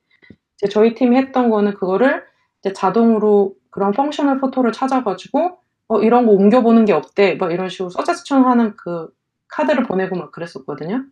[0.56, 2.24] 이제 저희 팀이 했던 거는 그거를
[2.62, 7.36] 이제 자동으로 그런 functional photo를 찾아가지고 어 이런 거 옮겨보는 게 어때?
[7.36, 9.10] 막 이런 식으로 서제스천 하는 그
[9.48, 11.06] 카드를 보내고 막 그랬었거든요.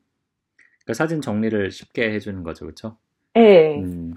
[0.84, 2.98] 그러니까 사진 정리를 쉽게 해주는 거죠, 그렇죠?
[3.36, 3.78] 예.
[3.78, 4.15] 음,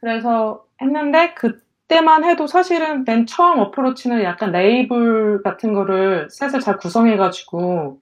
[0.00, 8.00] 그래서 했는데 그때만 해도 사실은 맨 처음 approach는 약간 레이블 같은 거를 set을 잘 구성해가지고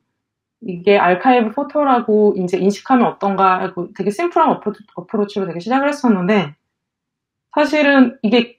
[0.62, 6.54] 이게 알카이브 포토라고 이제 인식하면 어떤가 하고 되게 심플한 어프로, 어프로치로 되게 시작을 했었는데
[7.54, 8.58] 사실은 이게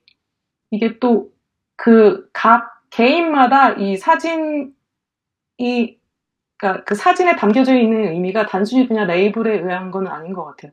[0.76, 1.32] 이게 또
[1.78, 4.72] 그 각 개인마다 이 사진이
[6.58, 10.72] 그러니까 그 사진에 담겨져 있는 의미가 단순히 그냥 레이블에 의한 건 아닌 것 같아요.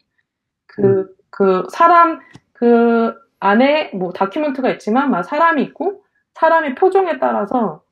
[0.67, 2.21] 그, 그 사람
[2.55, 7.83] 그 안에 뭐 다큐멘트가 있지만 막 사람이 있고 사람의 표정에 따라서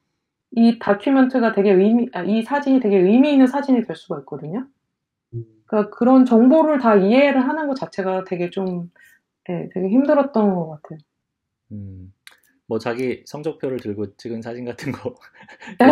[0.53, 4.67] 이 document가 되게 의미, 아, 이 사진이 되게 의미 있는 사진이 될 수가 있거든요.
[5.35, 5.45] 음.
[5.67, 8.91] 그러니까 그런 정보를 다 이해를 하는 것 자체가 되게 좀,
[9.51, 10.99] 예, 되게 힘들었던 것 같아요.
[11.73, 12.13] 음,
[12.67, 15.15] 뭐 자기 성적표를 들고 찍은 사진 같은 거
[15.79, 15.87] 네.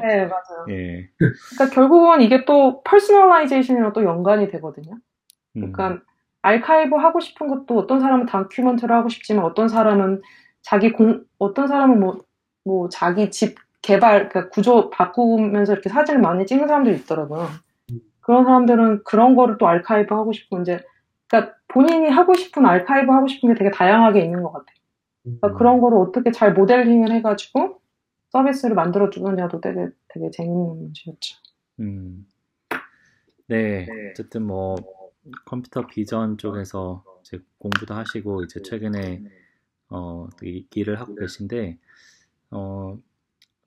[0.00, 0.66] 네, 맞아요.
[0.68, 4.96] 예, 그러니까 결국은 이게 또 personalization이랑 또 연관이 되거든요.
[5.56, 6.02] 음, 그러니까
[6.42, 10.22] 알카이브 하고 싶은 것도 어떤 사람은 document를 하고 싶지만 어떤 사람은
[10.62, 12.32] 자기 공 어떤 사람은 뭐
[12.64, 17.48] 뭐 자기 집 개발 그러니까 구조 바꾸면서 이렇게 사진을 많이 찍는 사람들이 있더라고요.
[18.20, 20.80] 그런 사람들은 그런 거를 또 알카이브 하고 싶고 이제
[21.28, 24.76] 그러니까 본인이 하고 싶은 알카이브 하고 싶은 게 되게 다양하게 있는 것 같아요.
[25.22, 25.54] 그러니까 음.
[25.54, 27.80] 그런 거를 어떻게 잘 모델링을 해가지고
[28.30, 31.38] 서비스를 만들어 주느냐도 되게 되게 재밌는 문제였죠.
[31.80, 32.26] 음.
[33.48, 34.76] 네, 어쨌든 뭐
[35.44, 39.22] 컴퓨터 비전 쪽에서 이제 공부도 하시고 이제 최근에
[39.90, 41.78] 어, 이 일을 하고 계신데
[42.50, 42.98] 어,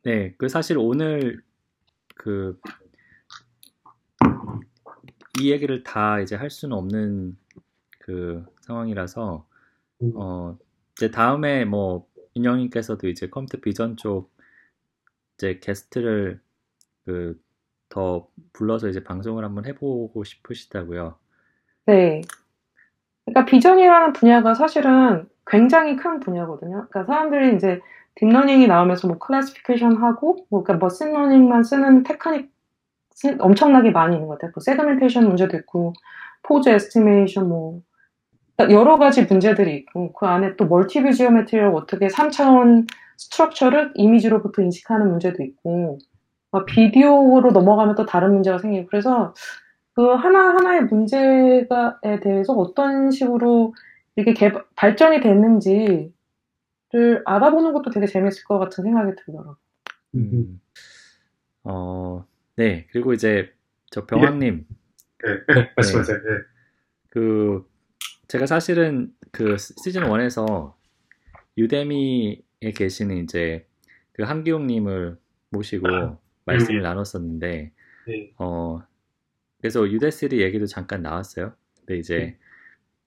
[0.04, 1.44] 네, 그 사실 오늘
[2.16, 2.60] 그
[5.40, 7.38] 이 얘기를 다 이제 할 수는 없는
[8.06, 9.48] 그 상황이라서
[10.02, 10.12] 음.
[10.16, 10.58] 어,
[10.94, 14.32] 이제 다음에 뭐 윤영님께서도 이제 컴퓨터 비전 쪽
[15.36, 16.40] 이제 게스트를
[17.06, 17.46] 그
[17.96, 21.16] 더 불러서 이제 방송을 한번 해보고 싶으시다고요.
[21.86, 22.22] 네.
[23.24, 26.88] 그러니까 비전이라는 분야가 사실은 굉장히 큰 분야거든요.
[26.90, 27.80] 그러니까 사람들이 이제
[28.16, 32.52] deep learning이 나오면서 뭐 classification 하고 뭐 그러니까 machine learning만 쓰는 테크닉
[33.40, 34.52] 엄청나게 많이 있는 것 같아요.
[34.54, 35.94] 그 segmentation 문제도 있고
[36.44, 37.82] pose estimation 뭐
[38.60, 42.88] 여러 가지 문제들이 있고 그 안에 또 multi-view geometry를 어떻게 3차원
[43.18, 46.00] 스트럭처를 이미지로부터 인식하는 문제도 있고
[46.52, 49.34] 막 비디오로 넘어가면 또 다른 문제가 생기고 그래서
[49.94, 51.68] 그 하나하나의 문제에
[52.22, 53.74] 대해서 어떤 식으로
[54.18, 56.12] 이게 개발, 발전이 됐는지를
[57.26, 59.58] 알아보는 것도 되게 재밌을 것 같은 생각이 들더라고요.
[60.16, 60.62] 음.
[61.64, 62.88] 어, 네.
[62.92, 63.52] 그리고 이제
[63.90, 64.66] 저 병왕님,
[65.24, 66.18] 네, 말씀하세요.
[66.18, 66.24] 네.
[67.10, 67.66] 그
[68.28, 70.76] 제가 사실은 그 시즌 1에서
[71.58, 73.68] 유데미에 계시는 이제
[74.14, 75.18] 그 한기용님을
[75.50, 75.88] 모시고
[76.46, 77.72] 말씀을 나눴었는데,
[78.08, 78.34] 네.
[78.38, 78.82] 어,
[79.60, 81.54] 그래서 유데스리 얘기도 잠깐 나왔어요.
[81.80, 82.38] 근데 이제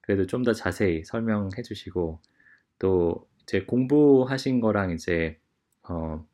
[0.01, 2.21] 그래도 좀 더 자세히 설명해 주시고,
[2.79, 5.39] 또 이제 공부하신 거랑 이제,
[5.83, 6.25] 어,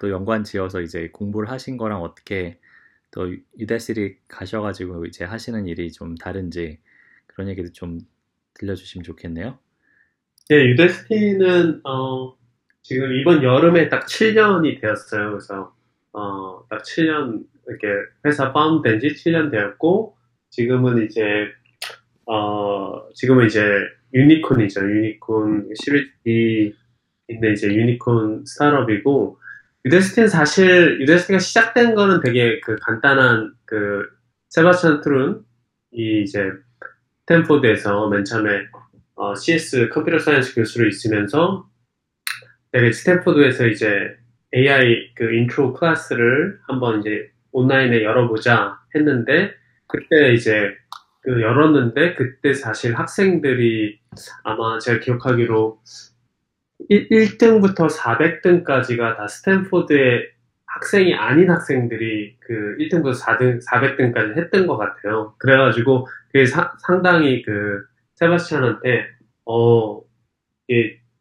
[0.00, 2.58] 또 연관 지어서 이제 공부를 하신 거랑 어떻게
[3.10, 6.80] 또 Udacity 가셔가지고 이제 하시는 일이 좀 다른지
[7.40, 8.00] 그런 얘기도 좀
[8.54, 9.58] 들려주시면 좋겠네요.
[10.50, 12.36] 네, Udacity는 어,
[12.82, 15.30] 지금 이번 여름에 딱 7년이 되었어요.
[15.30, 15.74] 그래서
[16.12, 17.86] 어, 딱 7년 이렇게
[18.26, 20.16] 회사 found 된 지 7년 되었고
[20.50, 21.22] 지금은 이제
[22.26, 23.64] 어, 지금은 이제
[24.12, 24.80] 유니콘이죠.
[24.82, 26.76] 유니콘 시리즈
[27.28, 29.38] 있는 이제 유니콘 스타트업이고
[29.86, 34.06] Udacity는 사실 Udacity가 시작된 거는 되게 그 간단한 그
[34.50, 35.42] 세바스찬 트룬
[35.92, 36.50] 이 이제
[37.30, 38.66] 스탠포드에서 맨 처음에
[39.14, 41.68] 어, CS computer science 교수로 있으면서
[42.72, 44.16] 되게 스탠포드에서 이제
[44.52, 49.52] AI 그 인트로 클래스를 한번 이제 온라인에 열어보자 했는데
[49.86, 50.74] 그때 이제
[51.22, 54.00] 그 열었는데 그때 사실 학생들이
[54.42, 55.80] 아마 제가 기억하기로
[56.88, 60.30] 1, 1등부터 400등까지가 다 스탠포드의
[60.80, 65.34] 학생이 아닌 학생들이 그 1등부터 4등, 400등까지 했던 것 같아요.
[65.38, 69.06] 그래가지고 그게 사, 상당히 그 세바스찬한테
[69.44, 70.00] 어,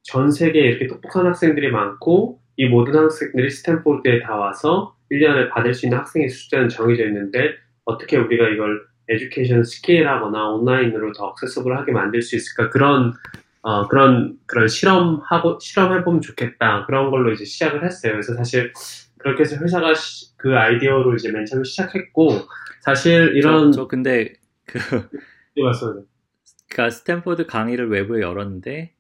[0.04, 5.86] 전 세계에 이렇게 똑똑한 학생들이 많고 이 모든 학생들이 스탠포드에 다 와서 1년에 받을 수
[5.86, 12.36] 있는 학생의 숫자는 정해져 있는데 어떻게 우리가 이걸 education scale하거나 온라인으로 더 accessible하게 만들 수
[12.36, 13.14] 있을까 그런
[13.62, 18.14] 어, 그런 그런 실험하고 실험해보면 좋겠다 그런 걸로 이제 시작을 했어요.
[18.14, 18.72] 그래서 사실
[19.20, 22.30] 그렇게 해서 회사가 시, 그 아이디어로 이제 맨 처음에 시작했고
[22.82, 24.34] 사실 이런 저, 저 근데
[24.66, 24.80] 그
[25.56, 26.08] 네, 맞습니다.
[26.70, 28.94] 그러니까 스탠포드 강의를 외부에 열었는데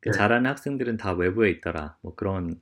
[0.00, 0.16] 그 네.
[0.16, 1.96] 잘하는 학생들은 다 외부에 있더라.
[2.02, 2.60] 뭐 그런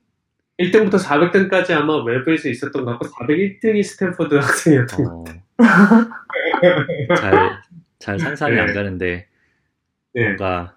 [0.59, 5.23] 1등부터 400등까지 아마 외부에서 있었던 것 같고 401등이 스탠포드 학생이었던 것 어,
[7.15, 7.61] 잘,
[7.99, 8.61] 잘 상상이 네.
[8.61, 9.27] 안 가는데
[10.13, 10.23] 네.
[10.23, 10.75] 뭔가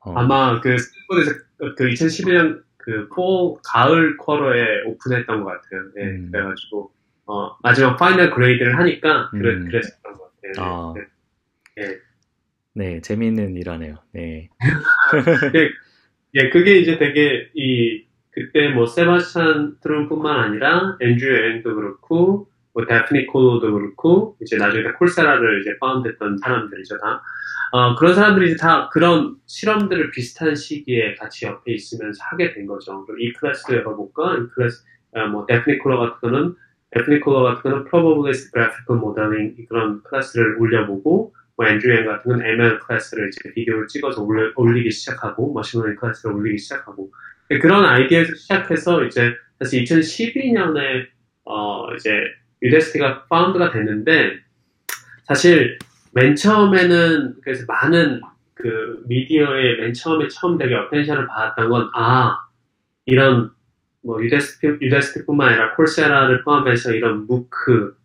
[0.00, 1.32] 어, 아마 그 스탠포드에서
[1.76, 5.90] 그 2011년 그 fall 가을 quarter에 오픈했던 것 같아요.
[5.94, 6.30] 네, 음.
[6.32, 6.92] 그래가지고
[7.26, 9.66] 어, 마지막 final grade를 하니까 그래, 음.
[9.66, 10.52] 그랬었던 것 같아요.
[10.58, 10.94] 아.
[11.76, 11.98] 네.
[12.74, 13.96] 네 재미있는 일하네요.
[14.12, 14.48] 네.
[16.34, 23.26] 예, 그게 이제 되게 이 그때 뭐 세바스찬 트룸뿐만 아니라 앤드류 응도 그렇고 뭐 대프니
[23.26, 27.22] 콜러도 그렇고 이제 나중에 Coursera를 이제 found했던 사람들이죠 다.
[27.72, 33.04] 어, 그런 사람들이 다 그런 실험들을 비슷한 시기에 같이 옆에 있으면서 하게 된 거죠.
[33.06, 34.36] 그럼 이 클래스도 열어볼까?
[34.36, 36.54] 이 클래스 어, 뭐 대프니 콜러 같은 거는
[36.90, 42.44] 대프니 콜러 같은 거는 probabilistic graphical modeling 그런 클래스를 올려보고 뭐 앤드류 응 같은 건
[42.44, 47.10] ML 클래스를 이제 비디오를 찍어서 올려, 올리기 시작하고 machine learning 클래스를 올리기 시작하고
[47.48, 51.06] 그런 아이디어에서 시작해서 이제 사실 2012년에
[51.44, 52.10] 어 이제
[52.60, 54.40] Udacity가 found가 됐는데
[55.24, 55.78] 사실
[56.12, 58.20] 맨 처음에는 그래서 많은
[58.54, 62.38] 그 미디어에 맨 처음에 처음 되게 attention을 받았던 건 아
[63.06, 63.50] 이런
[64.04, 67.96] 뭐 Udacity Udacity뿐만 아니라 Coursera를 포함해서 이런 MOOC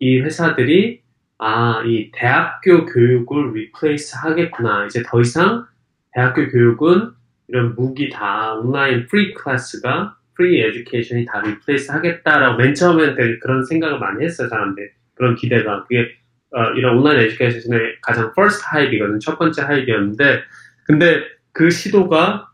[0.00, 1.02] 이 회사들이
[1.38, 4.86] 아, 이 대학교 교육을 replace 하겠구나.
[4.86, 5.66] 이제 더 이상
[6.12, 7.10] 대학교 교육은
[7.48, 13.98] 이런 무기 다 온라인 free 클래스가 free education이 다 replace 하겠다라고 맨 처음에는 그런 생각을
[13.98, 14.92] 많이 했어요, 사람들.
[15.14, 15.82] 그런 기대가.
[15.84, 16.16] 그게
[16.54, 19.18] 어, 이런 온라인 education의 가장 first hype거든.
[19.20, 20.42] 첫 번째 hype였는데
[20.84, 22.48] 근데 그 시도가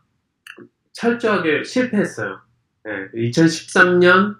[0.93, 2.39] 철저하게 실패했어요.
[2.83, 4.37] 네, 2013년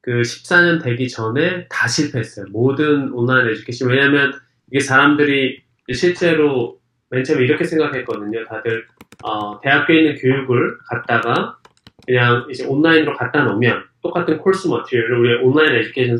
[0.00, 2.46] 그 14년 되기 전에 다 실패했어요.
[2.50, 3.90] 모든 온라인 education.
[3.90, 4.32] 왜냐면
[4.70, 8.46] 이게 사람들이 실제로 맨 처음에 이렇게 생각했거든요.
[8.46, 8.86] 다들
[9.22, 11.58] 어, 대학교에 있는 교육을 갖다가
[12.06, 16.18] 그냥 이제 온라인으로 갖다 놓으면 똑같은 course material을 우리 온라인 education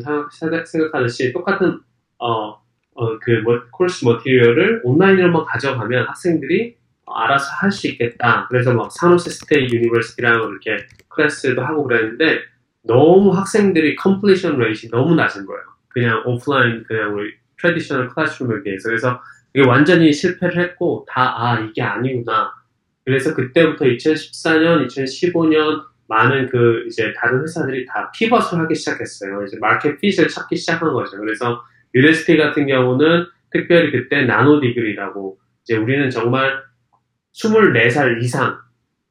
[0.63, 1.79] 생각하듯이 똑같은
[2.19, 2.62] 어,
[2.95, 6.75] 어, 그 뭐, course material을 온라인으로만 가져가면 학생들이
[7.05, 8.47] 알아서 할 수 있겠다.
[8.49, 12.39] 그래서 막 San Jose State University랑 이렇게 클래스도 하고 그랬는데
[12.83, 15.61] 너무 학생들이 completion rate이 너무 낮은 거예요.
[15.89, 19.21] 그냥 오프라인 그냥 우리 traditional classroom에 비해서 그래서
[19.53, 22.51] 이게 완전히 실패를 했고 다 아 이게 아니구나.
[23.05, 29.43] 그래서 그때부터 2014년, 2015년 많은 그 이제 다른 회사들이 다 pivot을 하기 시작했어요.
[29.43, 31.17] 이제 마켓 핏을 찾기 시작한 거죠.
[31.17, 36.63] 그래서 Udacity 같은 경우는 특별히 그때 nano degree라고 이제 우리는 정말
[37.33, 38.59] 24살 이상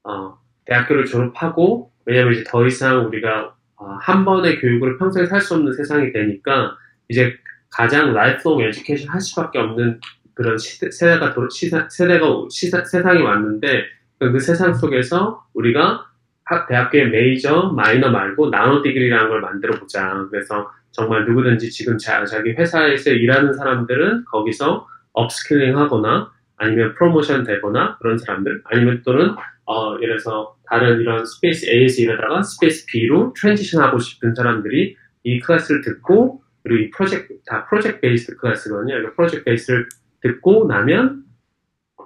[0.05, 5.55] 어, 대학교를 졸업하고 왜냐면 이제 더 이상 우리가 어, 한 번의 교육으로 평생 살 수
[5.55, 6.77] 없는 세상이 되니까
[7.09, 7.37] 이제
[7.71, 10.01] 가장 lifelong education 할 수밖에 없는
[10.35, 13.85] 그런 시대, 세대가 도, 시사, 세대가 시사, 세상이 왔는데
[14.19, 16.07] 그 세상 속에서 우리가
[16.45, 20.27] 학 대학교의 major minor 말고 nano degree라는 걸 만들어 보자.
[20.31, 27.99] 그래서 정말 누구든지 지금 자, 자기 회사에서 일하는 사람들은 거기서 upskilling 하거나 아니면 프로모션 되거나
[27.99, 33.83] 그런 사람들 아니면 또는 어, 예를 들어서 다른 이런 space A에서 일하다가 space B로 transition
[33.83, 39.13] 하고 싶은 사람들이 이 클래스를 듣고 그리고 이 프로젝트 다 project based 클래스거든요.
[39.15, 39.89] project base를
[40.21, 41.25] 듣고 나면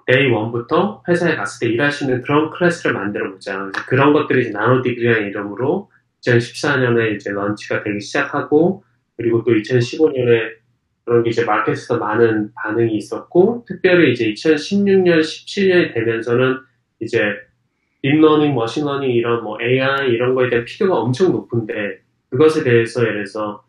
[0.07, 3.71] day 1부터 회사에 갔을 때 있는 그런 클래스를 만들어 보자.
[3.89, 5.91] 그런 것들이 nano degree라는 이름으로
[6.33, 8.85] 2014년에 이제 launch가 되기 시작하고
[9.17, 10.57] 그리고 또 2015년에
[11.05, 16.59] 그런 게 이제 market에서 많은 반응이 있었고 특별히 이제 2016년, 17년이 되면서는
[17.01, 17.21] 이제
[18.03, 23.03] deep learning, machine learning 이런 뭐 AI 이런 거에 대한 필요가 엄청 높은데 그것에 대해서
[23.03, 23.65] 예를 들어서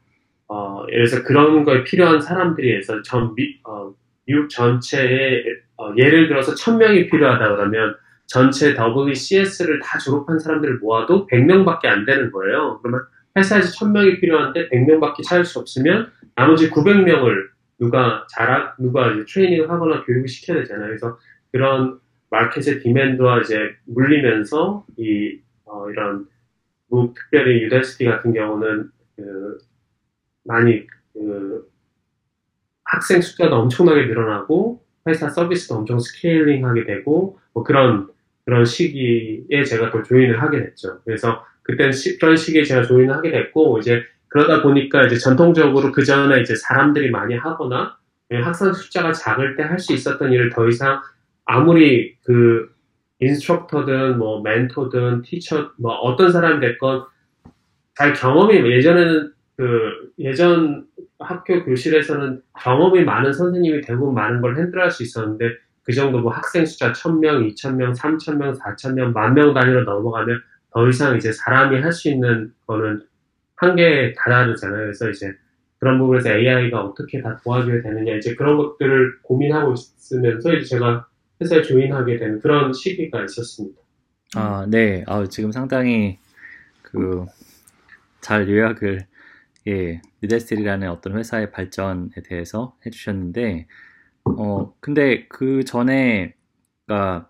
[0.48, 3.94] 어, 예를 들어서 그런 거에 필요한 사람들이 해서 전 미, 어,
[4.26, 5.44] 미국 전체에
[5.78, 7.96] 어, 예를 들어서 1000명이 필요하다 그러면
[8.28, 12.80] 전체 WCS를 다 졸업한 사람들을 모아도 100명밖에 안 되는 거예요.
[12.82, 20.04] 그러면 회사에서 1000명이 필요한데 100명밖에 찾을 수 없으면 나머지 900명을 누가 자라 누가 트레이닝을 하거나
[20.04, 20.88] 교육을 시켜야 되잖아요.
[20.88, 21.18] 그래서
[21.52, 26.28] 그런 마켓의 디맨드와 이제 물리면서 이 어, 이런
[26.90, 29.58] 뭐 특별히 유데스티 같은 경우는 그
[30.44, 31.70] 많이 그
[32.84, 38.10] 학생 숫자도 엄청나게 늘어나고 회사 서비스도 엄청 스케일링하게 되고 뭐 그런
[38.48, 41.02] 그런 시기에 제가 또 조인을 하게 됐죠.
[41.04, 46.40] 그래서 그때 그런 시기에 제가 조인을 하게 됐고 이제 그러다 보니까 이제 전통적으로 그 전에
[46.42, 47.98] 이제 사람들이 많이 하거나
[48.32, 51.02] 학생 숫자가 작을 때 할 수 있었던 일을 더 이상
[51.46, 52.70] 아무리 그
[53.20, 57.04] 인스트럭터든 뭐 멘토든 티처 뭐 어떤 사람이 됐건
[57.96, 60.86] 잘 경험이 예전에는 그 예전
[61.20, 65.50] 학교 교실에서는 경험이 많은 선생님이 대부분 많은 걸 핸들할 수 있었는데
[65.88, 71.18] 그 정도 뭐 학생 숫자 1000명, 2000명, 3000명, 4000명, 만 명 단위로 넘어가면 더 이상
[71.18, 73.04] 이제 사람이 할 수 있는 거는
[73.56, 74.82] 한계에 달하잖아요.
[74.82, 75.34] 그래서 이제
[75.80, 81.08] 그런 부분에서 AI가 어떻게 다 도와줘야 되느냐 이제 그런 것들을 고민하고 있으면서 이제 제가
[81.42, 83.82] 회사에 조인하게 된 그런 시기가 있었습니다.
[84.36, 85.06] 아, 네.
[85.08, 86.20] 아, 지금 상당히
[86.84, 87.26] 그
[88.22, 89.06] 잘 요약을
[89.68, 93.68] 예, 니데스틸이라는 어떤 회사의 발전에 대해서 해주셨는데,
[94.36, 96.34] 어, 근데 그 전에,
[96.86, 97.30] 그니까,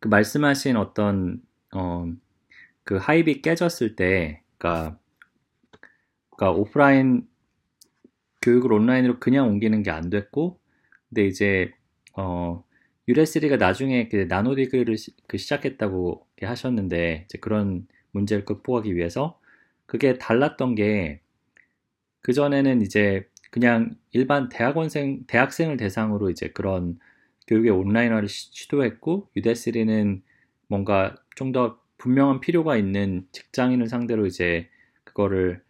[0.00, 1.42] 그 말씀하신 어떤,
[1.74, 2.06] 어,
[2.84, 4.98] 그 하입이 깨졌을 때, 그니까,
[6.30, 7.26] 그니까 오프라인
[8.42, 10.58] 교육을 온라인으로 그냥 옮기는 게 안 됐고,
[11.08, 11.72] 근데 이제,
[12.16, 12.64] 어,
[13.08, 19.40] 유레스리가 나중에 그 나노 디그리를 시, 그 시작했다고 하셨는데, 이제 그런 문제를 극복하기 위해서,
[19.86, 21.20] 그게 달랐던 게,
[22.22, 26.98] 그전에는 이제 그냥 일반 대학원생, 대학생을 대상으로 이제 그런
[27.46, 30.22] 교육의 온라인화를 시도했고, 유데스리는
[30.68, 34.68] 뭔가 좀 더 분명한 필요가 있는 직장인을 상대로 이제
[35.04, 35.62] 그거를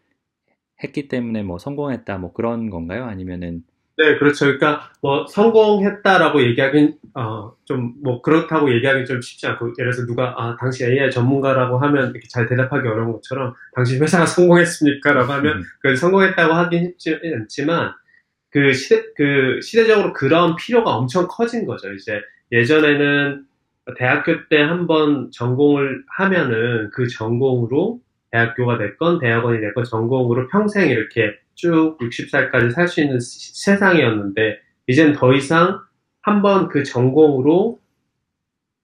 [0.83, 3.05] 했기 때문에 뭐 성공했다 뭐 그런 건가요?
[3.05, 3.65] 아니면은
[3.99, 4.45] 네, 그렇죠.
[4.45, 10.35] 그러니까 뭐 성공했다라고 얘기하긴 어, 좀 뭐 그렇다고 얘기하기 좀 쉽지 않고 예를 들어서 누가
[10.37, 15.63] 아 당시 AI 전문가라고 하면 이렇게 잘 대답하기 어려운 것처럼 당시 회사가 성공했습니까라고 하면 음.
[15.81, 17.93] 그 성공했다고 하긴 쉽지 않지만
[18.51, 21.93] 그 시대, 그 시대적으로 그런 필요가 엄청 커진 거죠.
[21.93, 22.23] 이제
[22.53, 23.45] 예전에는
[23.97, 31.99] 대학교 때 한번 전공을 하면은 그 전공으로 대학교가 됐건 대학원이 됐건 전공으로 평생 이렇게 쭉
[32.01, 35.81] 60살까지 살 수 있는 시- 세상이었는데 이젠 더 이상
[36.23, 37.81] 한번 그 전공으로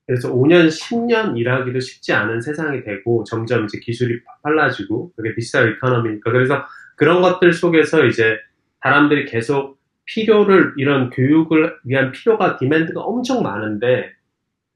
[0.07, 6.31] 그래서 5년, 10년 일하기도 쉽지 않은 세상이 되고 점점 이제 기술이 빨라지고 그게 디지털 이코노미니까
[6.31, 6.67] 그래서
[6.97, 8.37] 그런 것들 속에서 이제
[8.83, 14.13] 사람들이 계속 필요를 이런 교육을 위한 필요가 demand가 엄청 많은데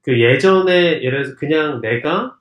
[0.03, 2.38] 그 예전에 예를 들어서 그냥 내가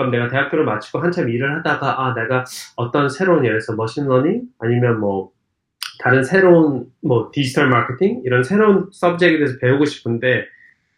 [0.00, 2.44] 그럼 내가 대학교를 마치고 한참 일을 하다가 아 내가
[2.76, 5.30] 어떤 새로운 예를 들어서 machine learning 아니면 뭐
[6.02, 10.46] 다른 새로운 뭐 디지털 마케팅 이런 새로운 subject에 대해서 배우고 싶은데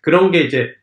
[0.00, 0.76] 그런 게 이제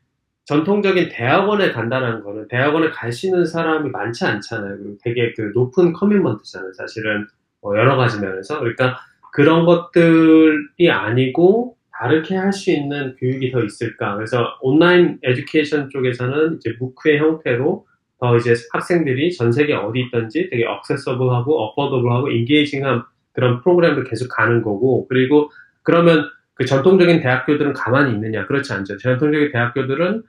[0.43, 4.78] 전통적인 대학원에 간다는 거는 대학원에 가시는 사람이 많지 않잖아요.
[4.80, 6.73] 그리고 되게 그 높은 commitment잖아요.
[6.74, 7.26] 사실은
[7.61, 8.99] 뭐 여러 가지 면에서 그러니까
[9.32, 14.15] 그런 것들이 아니고 다르게 할 수 있는 교육이 더 있을까?
[14.15, 17.88] 그래서 온라인 에듀케이션 쪽에서는 이제 무크의 형태로
[18.20, 23.03] 더 이제 학생들이 전 세계 어디 있든지 되게 억세서블하고 어퍼더블하고 인게이징한
[23.34, 25.51] 그런 프로그램을 계속 가는 거고 그리고
[25.84, 28.45] 그러면 그 전통적인 대학교들은 가만히 있느냐?
[28.45, 28.97] 그렇지 않죠.
[28.97, 30.24] 전통적인 대학교들은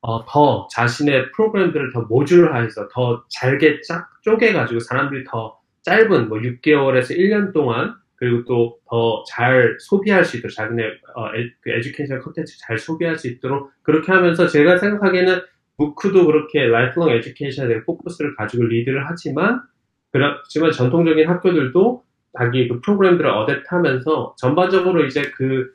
[0.00, 7.16] 어, 더 자신의 프로그램들을 더 모듈화해서 더 잘게 짝 쪼개가지고 사람들이 더 짧은 뭐 6개월에서
[7.16, 10.82] 1년 동안 그리고 또 더 잘 소비할 수 있도록 자기네
[11.14, 15.40] 어, 에, 그 education 컨텐츠 잘 소비할 수 있도록 그렇게 하면서 제가 생각하기에는
[15.78, 19.62] MOOC도 그렇게 lifelong education에 대한 포커스를 가지고 리드를 하지만
[20.10, 22.02] 그렇지만 전통적인 학교들도
[22.36, 25.72] 자기 그 프로그램들을 adapt하면서 전반적으로 이제 그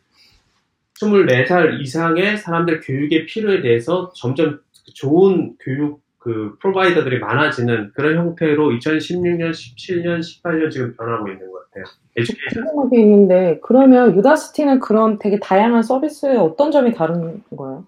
[1.01, 4.60] 24살 이상의 사람들 교육의 필요에 대해서 점점
[4.93, 11.84] 좋은 교육 그 provider들이 많아지는 그런 형태로 2016년, 17년, 18년 지금 변하고 있는 것 같아요.
[12.16, 12.64] 에듀케이션.
[12.64, 17.86] 궁금한 게 있는데 그러면 유다시티는 그런 되게 다양한 서비스에 어떤 점이 다른 거예요?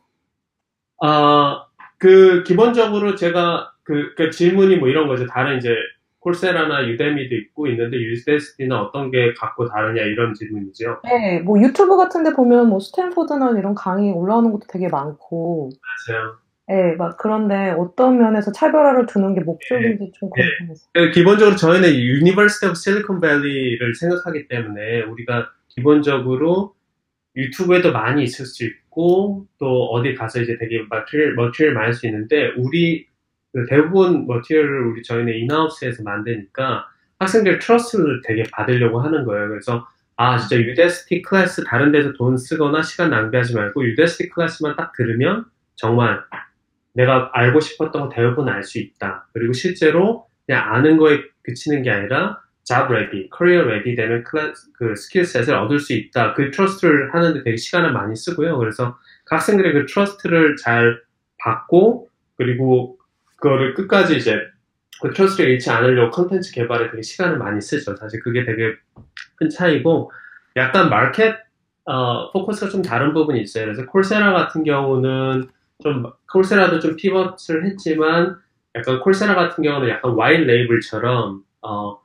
[1.02, 1.65] 아,
[1.98, 5.26] 그 기본적으로 제가 그, 그 질문이 뭐 이런 거죠.
[5.28, 5.76] 다른 이제
[6.20, 11.02] 콜세라나 유데미도 있고 있는데 유데스티는 어떤 게 갖고 다르냐 이런 질문이죠.
[11.04, 15.70] 네, 뭐 유튜브 같은 데 보면 뭐 스탠포드나 이런 강의 올라오는 것도 되게 많고
[16.10, 16.38] 맞아요.
[16.68, 20.42] 네, 막 그런데 어떤 면에서 차별화를 두는 게 목적인지 좀 네.
[20.58, 20.88] 궁금해서.
[20.94, 26.74] 그 기본적으로 저희는 University of Silicon Valley를 생각하기 때문에 우리가 기본적으로
[27.36, 32.06] YouTube에도 많이 있을 수 있고 또 어디 가서 이제 되게 material, material 많이 할 수
[32.08, 33.08] 있는데 우리
[33.54, 36.88] 그 대부분 material을 우리 저희는 in-house에서 만드니까
[37.20, 39.50] 학생들 trust를 되게 받으려고 하는 거예요.
[39.50, 44.94] 그래서 아 진짜 Udacity 클래스 다른 데서 돈 쓰거나 시간 낭비하지 말고 Udacity 클래스만 딱
[44.94, 46.22] 들으면 정말
[46.94, 49.28] 내가 알고 싶었던 거 대부분 알 수 있다.
[49.34, 54.96] 그리고 실제로 그냥 아는 거에 그치는 게 아니라 job ready, career ready 되는 클래스, 그
[54.96, 56.34] skill set을 얻을 수 있다.
[56.34, 58.58] 그 trust를 하는데 되게 시간을 많이 쓰고요.
[58.58, 61.00] 그래서 그 학생들의 그 trust를 잘
[61.40, 62.98] 받고 그리고
[63.38, 64.40] 그거를 끝까지 이제
[65.02, 67.96] 그 trust를 잃지 않으려고 컨텐츠 개발에 되게 시간을 많이 쓰죠.
[67.96, 68.76] 사실 그게 되게
[69.36, 70.12] 큰 차이고
[70.56, 71.36] 약간 마켓
[71.86, 73.66] 어, 포커스가 좀 다른 부분이 있어요.
[73.66, 75.50] 그래서 Coursera 같은 경우는
[75.84, 78.38] 좀 Coursera도 좀 pivot을 했지만
[78.74, 82.05] 약간 Coursera 같은 경우는 약간 white label처럼 어, 어,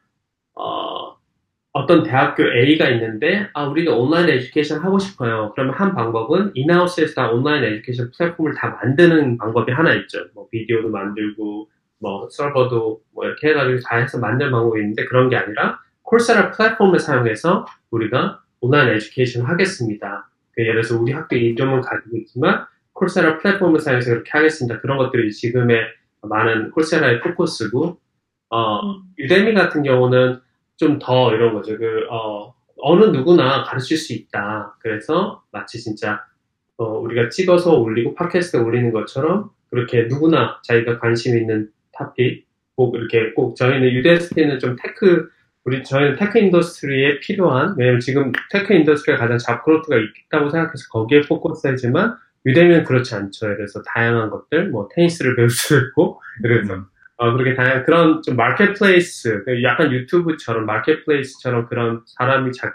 [1.72, 5.52] 어떤 대학교 A가 있는데 아 우리가 온라인 education 하고 싶어요.
[5.54, 10.26] 그러면 한 방법은 in-house에서 다 온라인 education 플랫폼을 다 만드는 방법이 하나 있죠.
[10.34, 11.68] 뭐 비디오도 만들고
[12.00, 16.98] 뭐 서버도 뭐 이렇게 해가지고 다 해서 만드는 방법이 있는데 그런 게 아니라 Coursera 플랫폼을
[16.98, 20.28] 사용해서 우리가 온라인 education 하겠습니다.
[20.52, 24.80] 그 예를 들어서 우리 학교 이름은 가지고 있지만 Coursera 플랫폼을 사용해서 그렇게 하겠습니다.
[24.80, 25.86] 그런 것들이 지금의
[26.22, 27.98] 많은 Coursera의 포커스고
[28.50, 28.80] 어,
[29.18, 30.40] Udemy 같은 경우는
[30.80, 31.76] 좀 더 이런 거죠.
[31.78, 34.76] 그, 어, 어느 누구나 가르칠 수 있다.
[34.80, 36.24] 그래서 마치 진짜,
[36.78, 43.32] 어, 우리가 찍어서 올리고 팟캐스트에 올리는 것처럼 그렇게 누구나 자기가 관심 있는 토픽, 꼭 이렇게
[43.34, 45.28] 꼭 저희는 Udacity는 좀 tech,
[45.64, 51.20] 우리 저희는 tech industry에 필요한, 왜냐면 지금 tech industry가 가장 job growth가 있다고 생각해서 거기에
[51.28, 52.16] 포커스 하지만
[52.46, 53.48] 유데미는 그렇지 않죠.
[53.48, 56.86] 그래서 다양한 것들, 뭐 테니스를 배울 수도 있고, 그래서
[57.20, 62.72] 어, 그렇게 다양한 그런 좀 마켓플레이스, 약간 유튜브처럼 마켓플레이스처럼 그런 사람이 자,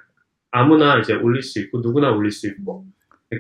[0.52, 2.86] 아무나 이제 올릴 수 있고 누구나 올릴 수 있고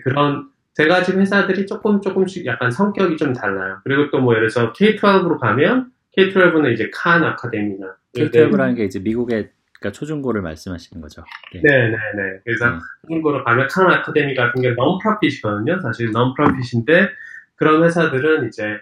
[0.03, 3.77] 그런 세 가지 회사들이 조금 조금씩 약간 성격이 좀 달라요.
[3.83, 9.49] 그리고 또 뭐 예를 들어서 K12로 가면 K12는 이제 칸 아카데미나 K12라는 게 이제 미국의
[9.79, 11.23] 그러니까 초중고를 말씀하시는 거죠.
[11.53, 11.61] 네.
[11.63, 12.39] 네네네.
[12.43, 12.77] 그래서 네.
[13.03, 15.81] 초중고로 가면 칸 아카데미 같은 게 non-profit이거든요.
[15.83, 17.09] 사실 non-profit인데
[17.57, 18.79] 그런 회사들은 이제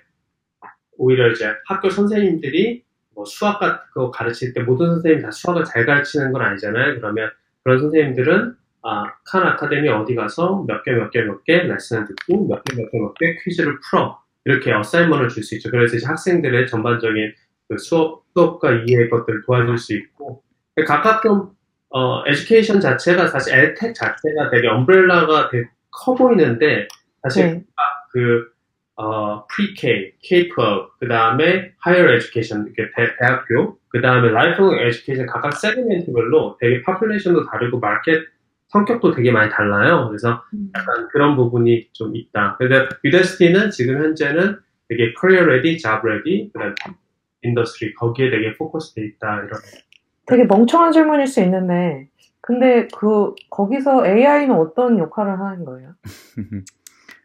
[0.97, 2.83] 오히려 이제 학교 선생님들이
[3.15, 6.95] 뭐 수학 같은 거 가르칠 때 모든 선생님이 다 수학을 잘 가르치는 건 아니잖아요.
[6.95, 7.29] 그러면
[7.63, 12.47] 그런 선생님들은 아, 칸 아카데미 어디 가서 몇 개, 몇 개, 몇 개 레슨을 듣고
[12.47, 14.19] 몇 개, 몇 개, 몇 개 퀴즈를 풀어.
[14.45, 15.71] 이렇게 어사이먼을 줄 수 있죠.
[15.71, 17.33] 그래서 이제 학생들의 전반적인
[17.69, 20.43] 그 수업, 수업과 이해의 것들을 도와줄 수 있고.
[20.85, 21.51] 각각 좀,
[21.91, 26.87] 어, education 자체가 사실 edtech 자체가 되게 umbrella가 되게 커 보이는데,
[27.21, 27.63] 사실 네.
[28.11, 28.51] 그,
[28.95, 35.53] 어, pre-K, K-12, 그 다음에 higher education, 이렇게 대, 대학교, 그 다음에 lifelong education 각각
[35.53, 38.23] segment별로 되게 population도 다르고 마켓
[38.67, 40.07] 성격도 되게 많이 달라요.
[40.07, 40.43] 그래서
[40.75, 42.57] 약간 그런 부분이 좀 있다.
[42.57, 44.57] 근데 Udacity는 지금 현재는
[44.89, 46.73] 되게 career ready, job ready, 그 다음에
[47.43, 49.59] industry 거기에 되게 포커스돼 있다 이런.
[50.25, 52.07] 되게 멍청한 질문일 수 있는데,
[52.41, 55.93] 근데 그, 거기서 AI는 어떤 역할을 하는 거예요?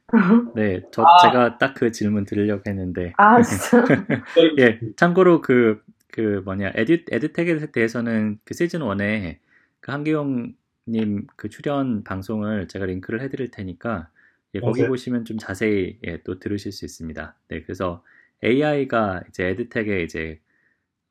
[0.54, 1.06] 네, 저 아.
[1.22, 3.84] 제가 딱 그 질문 드리려고 했는데 아, 진짜?
[4.58, 9.38] 예, 참고로 그, 그 뭐냐, 에듀, 에듀텍에 대해서는 그 시즌 1에
[9.80, 10.54] 그 한기용
[10.88, 14.08] 님 그 출연 방송을 제가 링크를 해드릴 테니까
[14.54, 14.90] 예, 거기 맞아요.
[14.92, 17.34] 보시면 좀 자세히 예, 또 들으실 수 있습니다.
[17.48, 18.02] 네, 그래서
[18.42, 20.40] AI가 이제 에듀텍에 이제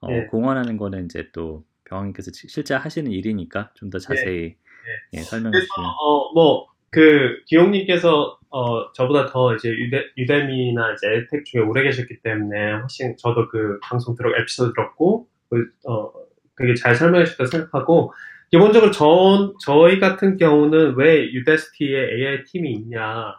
[0.02, 0.26] 어, 예.
[0.26, 4.56] 공헌하는 거는 이제 또 병원님께서 시- 실제 하시는 일이니까 좀 더 자세히
[5.14, 5.98] 예, 설명해 그래서 주시면.
[6.00, 12.22] 어, 뭐, 그, 기용님께서, 어, 저보다 더 이제 유데, 유데미나 이제 에텍 중에 오래 계셨기
[12.22, 16.12] 때문에 훨씬 저도 그 방송 들어, 에피소드 들었고, 그, 어,
[16.58, 18.14] 되게 잘 설명해 주셨다고 생각하고,
[18.50, 23.36] 기본적으로 저, 저희 같은 경우는 왜 유데스티에 AI 팀이 있냐.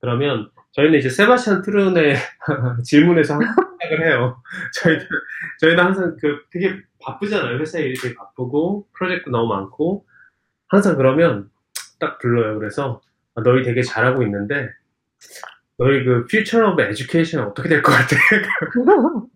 [0.00, 2.16] 그러면 저희는 이제 세바시안 트룬의
[2.84, 4.42] 질문에서 항상 생각을 해요.
[4.82, 5.06] 저희는,
[5.60, 7.58] 저희는 항상 그 되게 바쁘잖아요.
[7.58, 10.06] 회사 일이 되게 바쁘고, 프로젝트 너무 많고,
[10.68, 11.50] 항상 그러면
[12.00, 12.58] 딱 불러요.
[12.58, 14.70] 그래서 아, 너희 되게 잘하고 있는데
[15.78, 18.16] 너희 그 future of education 어떻게 될 것 같아?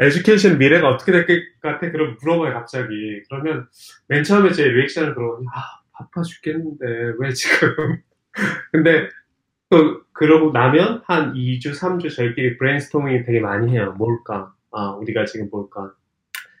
[0.00, 1.90] 에듀케이션 미래가 어떻게 될 것 같아?
[1.90, 3.22] 그럼 물어봐요 갑자기.
[3.28, 3.66] 그러면
[4.08, 5.48] 맨 처음에 제 리액션을 그러거든요.
[5.54, 5.60] 아
[5.92, 6.86] 바빠 죽겠는데
[7.18, 8.00] 왜 지금?
[8.72, 9.08] 근데
[9.70, 13.94] 또 그러고 나면 한 2주, 3주 저희끼리 브레인스토밍이 되게 많이 해요.
[13.98, 14.54] 뭘까?
[14.72, 15.92] 아 우리가 지금 뭘까?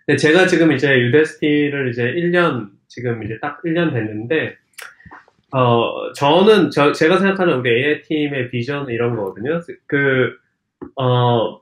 [0.06, 4.56] 근데 제가 지금 이제 Udacity를 이제 1년 지금 이제 딱 1년 됐는데
[5.52, 9.60] 어 저는 저 제가 생각하는 우리 AI 팀의 비전은 이런 거거든요.
[9.86, 10.36] 그
[10.96, 11.60] 어,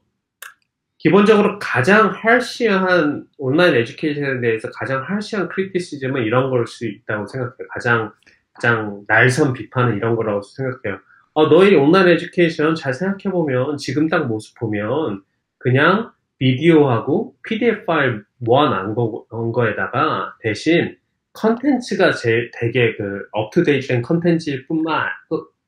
[0.98, 7.68] 기본적으로 가장 harsh한 온라인 education에 대해서 가장 harsh한 criticism은 이런 걸 수 있다고 생각해요.
[7.70, 8.12] 가장
[8.54, 11.00] 가장 날선 비판은 이런 거라고 생각해요.
[11.34, 15.22] 어, 너희 온라인 education 잘 생각해 보면 지금 딱 모습 보면
[15.58, 20.96] 그냥 비디오하고 PDF 파일 모아놓은 거, 넣은 거에다가 대신
[21.36, 25.06] 컨텐츠가 제 되게 그 up-to-date된 컨텐츠일 뿐만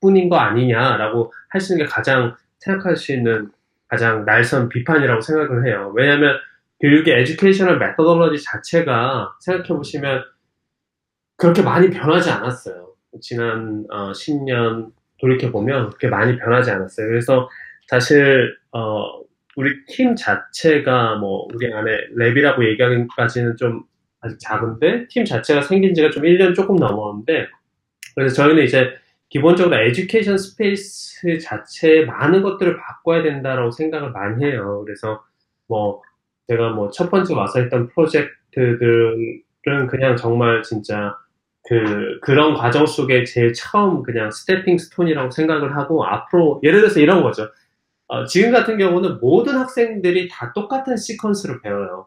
[0.01, 3.51] 뿐인 거 아니냐라고 할 수 있는 게 가장 생각할 수 있는
[3.89, 5.93] 가장 날선 비판이라고 생각을 해요.
[5.97, 6.37] 왜냐하면
[6.81, 10.25] 교육의 educational methodology 자체가 생각해 보시면
[11.37, 12.89] 그렇게 많이 변하지 않았어요.
[13.21, 17.07] 지난 어, 10년 돌이켜 보면 그렇게 많이 변하지 않았어요.
[17.09, 17.49] 그래서
[17.89, 19.21] 사실 어,
[19.57, 23.83] 우리 팀 자체가 뭐 우리 안에 lab이라고 얘기하기까지는 좀
[24.21, 27.47] 아직 작은데 팀 자체가 생긴 지가 좀 1년 조금 넘었는데
[28.15, 28.91] 그래서 저희는 이제
[29.29, 34.83] 기본적으로 education space 자체에 많은 것들을 바꿔야 된다라고 생각을 많이 해요.
[34.85, 35.23] 그래서
[35.69, 36.03] 뭐
[36.49, 39.43] 제가 뭐 첫 번째 와서 했던 프로젝트들은
[39.89, 41.17] 그냥 정말 진짜
[41.69, 47.23] 그 그런 과정 속에 제일 처음 그냥 stepping stone이라고 생각을 하고 앞으로 예를 들어서 이런
[47.23, 47.49] 거죠.
[48.07, 52.07] 어, 지금 같은 경우는 모든 학생들이 다 똑같은 sequence를 배워요.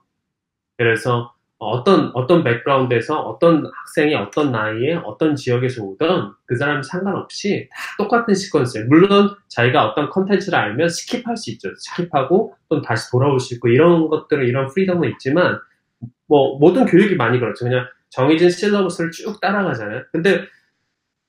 [0.78, 7.78] 그래서 어떤 어떤 background에서 어떤 학생이 어떤 나이에 어떤 지역에서 오던 그 사람이 상관없이 다
[7.99, 8.88] 똑같은 sequence예요.
[8.88, 11.70] 물론 자기가 어떤 컨텐츠를 알면 skip할 수 있죠.
[11.74, 15.59] skip하고 또 다시 돌아올 수 있고 이런 것들은 이런 freedom은 있지만
[16.28, 17.66] 뭐 모든 교육이 많이 그렇죠.
[17.66, 20.05] 그냥 정해진 syllabus를 쭉 따라가잖아요.
[20.12, 20.45] 근데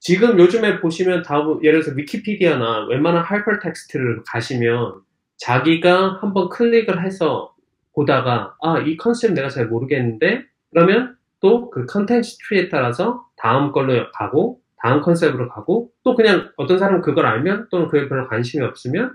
[0.01, 5.03] 지금 요즘에 보시면 다 예를 들어서 위키피디아나 웬만한 하이퍼텍스트를 가시면
[5.37, 7.52] 자기가 한번 클릭을 해서
[7.95, 14.11] 보다가 아 이 컨셉 내가 잘 모르겠는데 그러면 또 그 컨텐츠 tree에 따라서 다음 걸로
[14.13, 19.13] 가고 다음 컨셉으로 가고 또 그냥 어떤 사람은 그걸 알면 또는 그에 별로 관심이 없으면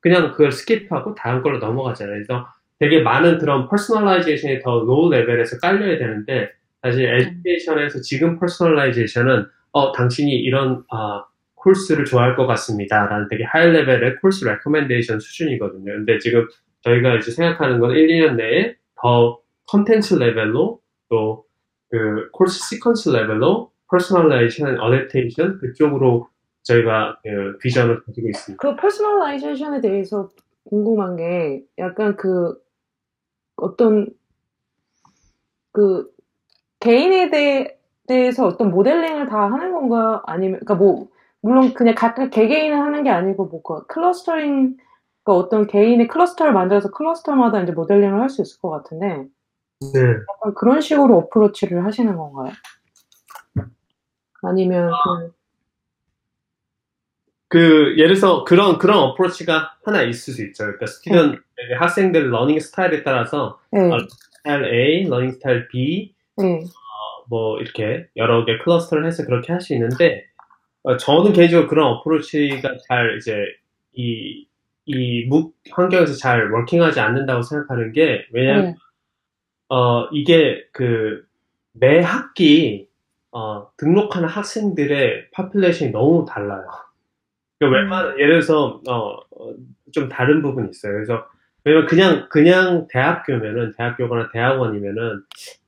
[0.00, 2.14] 그냥 그걸 skip하고 다음 걸로 넘어가잖아요.
[2.14, 2.46] 그래서
[2.78, 6.50] 되게 많은 그런 personalization이 더 low level에서 깔려야 되는데
[6.82, 13.06] 사실 education에서 지금 personalization은 어 당신이 이런 아 코스를 좋아할 것 같습니다.
[13.06, 15.92] 라는 되게 high level의 코스 recommendation 수준이거든요.
[15.92, 16.48] 근데 지금
[16.82, 21.44] 저희가 이제 생각하는 건 1, 2년 내에 더 컨텐츠 레벨로 또
[21.92, 26.26] 그 코스 sequence 레벨로 personalization, adaptation 그쪽으로
[26.62, 28.66] 저희가 그 비전을 가지고 있습니다.
[28.66, 30.30] 그 personalization에 대해서
[30.64, 32.58] 궁금한 게 약간 그
[33.56, 34.08] 어떤
[35.72, 36.10] 그
[36.80, 37.76] 개인에 대해
[38.06, 41.08] 대해서 어떤 모델링을 다 하는 건가 아니면 그러니까 뭐
[41.42, 44.78] 물론 그냥 각각 개개인은 하는 게 아니고 뭐 그 clustering
[45.24, 49.26] 그러니까 어떤 개인의 cluster를 만들어서 cluster마다 이제 모델링을 할 수 있을 것 같은데
[49.80, 50.00] 네.
[50.00, 52.52] 약간 그런 식으로 approach를 하시는 건가요?
[54.42, 54.90] 아니면
[57.48, 60.64] 그 그 예를 들어서 그런 그런 approach가 하나 있을 수 있죠.
[60.64, 61.42] 그러니까 student
[61.78, 63.98] 학생들 learning style에 따라서 네, 아,
[64.38, 66.64] 스타일 A, learning style B 네,
[67.28, 70.24] 뭐 이렇게 여러 개 cluster를 해서 그렇게 할 수 있는데
[70.82, 73.36] 어, 저는 개인적으로 그런 approach가 잘 이제
[73.92, 74.46] 이
[74.86, 78.76] 이 MOOC 환경에서 잘 working하지 않는다고 생각하는 게 왜냐면 네,
[79.68, 81.24] 어 이게 그
[81.74, 82.88] 매 학기
[83.32, 86.66] 어 등록하는 학생들의 population이 너무 달라요.
[87.58, 87.84] 그러니까 음.
[87.84, 89.54] 웬만한 예를 들어서 어, 어,
[89.92, 90.92] 좀 다른 부분이 있어요.
[90.94, 91.26] 그래서
[91.64, 95.22] 왜냐면 그냥 그냥 대학교면은 대학교거나 대학원이면은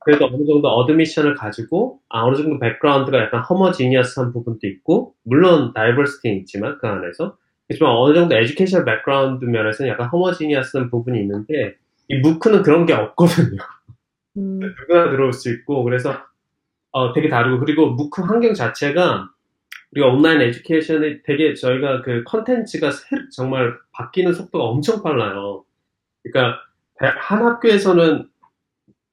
[0.05, 6.39] 그래도 어느 정도 admission을 가지고 아, 어느 정도 background가 약간 homogeneous한 부분도 있고 물론 diversity는
[6.41, 7.37] 있지만 그 안에서
[7.69, 11.77] 그렇지만 어느 정도 education background 면에서는 약간 homogeneous한 부분이 있는데
[12.09, 13.59] 이 MOOC는 그런 게 없거든요.
[14.37, 16.15] 음, 누구나 들어올 수 있고 그래서
[16.91, 19.31] 어, 되게 다르고 그리고 MOOC 환경 자체가
[19.93, 25.65] 우리가 온라인 education이 되게 저희가 그 컨텐츠가 새- 정말 바뀌는 속도가 엄청 빨라요.
[26.23, 26.61] 그러니까
[27.01, 28.29] 대- 한 학교에서는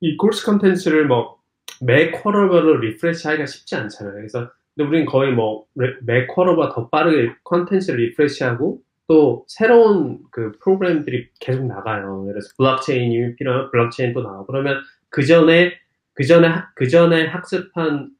[0.01, 1.39] 이 코र्스 컨텐츠를 뭐
[1.83, 4.13] 매 quarter별로 refresh 하기가 쉽지 않잖아요.
[4.13, 5.65] 그래서 근데 우리는 거의 뭐
[6.01, 12.23] 매 quarter보다 더 빠르게 컨텐츠를 refresh하고 또 새로운 그 프로그램들이 계속 나가요.
[12.27, 15.73] 그래서 블록체인이 필요하면 블록체인 또 나오고 그러면 그 전에
[16.13, 18.11] 그 전에 그 전에 학습한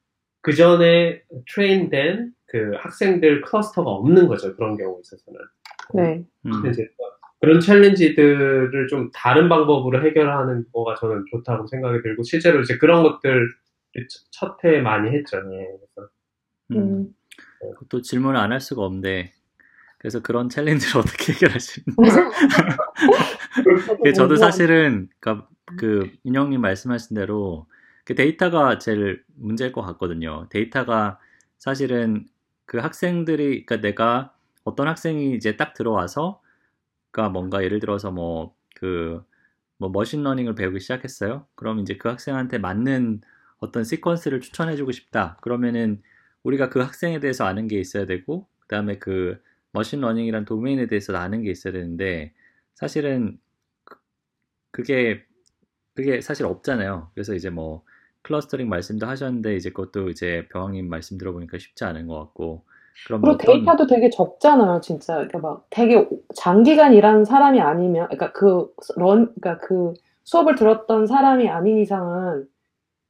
[0.42, 1.22] 그 전에
[1.54, 4.56] train된 그 학생들 cluster가 없는 거죠.
[4.56, 5.40] 그런 경우에 있어서는.
[5.94, 6.52] 네, 음,
[7.42, 13.50] 그런 challenge들을 좀 다른 방법으로 해결하는 거가 저는 좋다고 생각이 들고 실제로 이제 그런 것들
[14.32, 15.38] 첫 해 많이 했죠.
[15.38, 16.10] 예, 그래서
[16.72, 16.78] 음.
[16.78, 17.14] 음,
[17.90, 19.34] 또 질문을 안 할 수가 없는데
[20.00, 21.86] 그래서 그런 challenge를 어떻게 해결하시는?
[24.04, 25.48] 그 저도 사실은 그러니까
[25.78, 27.68] 그 은영님 말씀하신 대로
[28.04, 30.48] 그 데이터가 제일 문제일 것 같거든요.
[30.50, 31.20] 데이터가
[31.58, 32.26] 사실은
[32.66, 36.42] 그 학생들이 그러니까 내가 어떤 학생이 이제 딱 들어와서
[37.12, 39.24] 그러니까 뭔가 예를 들어서 뭐 그
[39.80, 41.48] 뭐 machine learning을 배우기 시작했어요.
[41.56, 43.22] 그럼 이제 그 학생한테 맞는
[43.60, 45.38] 어떤 sequence를 추천해주고 싶다.
[45.42, 46.02] 그러면은
[46.44, 49.42] 우리가 그 학생에 대해서 아는 게 있어야 되고 그다음에 그
[49.74, 52.34] machine learning이란 도메인에 대해서 아는 게 있어야 되는데
[52.76, 53.40] 사실은
[53.86, 53.98] 그-
[54.72, 55.26] 그게
[55.96, 57.12] 그게 사실 없잖아요.
[57.16, 57.84] 그래서 이제 뭐
[58.24, 62.66] clustering 말씀도 하셨는데 이제 그것도 이제 병학님 말씀 들어보니까 쉽지 않은 것 같고
[63.06, 65.14] 그럼 그리고 어떤 데이터도 되게 적잖아요, 진짜.
[65.16, 71.50] 그러니까 막 되게 장기간 일한 사람이 아니면, 그러니까 그 런, 그러니까 그 수업을 들었던 사람이
[71.50, 72.48] 아닌 이상은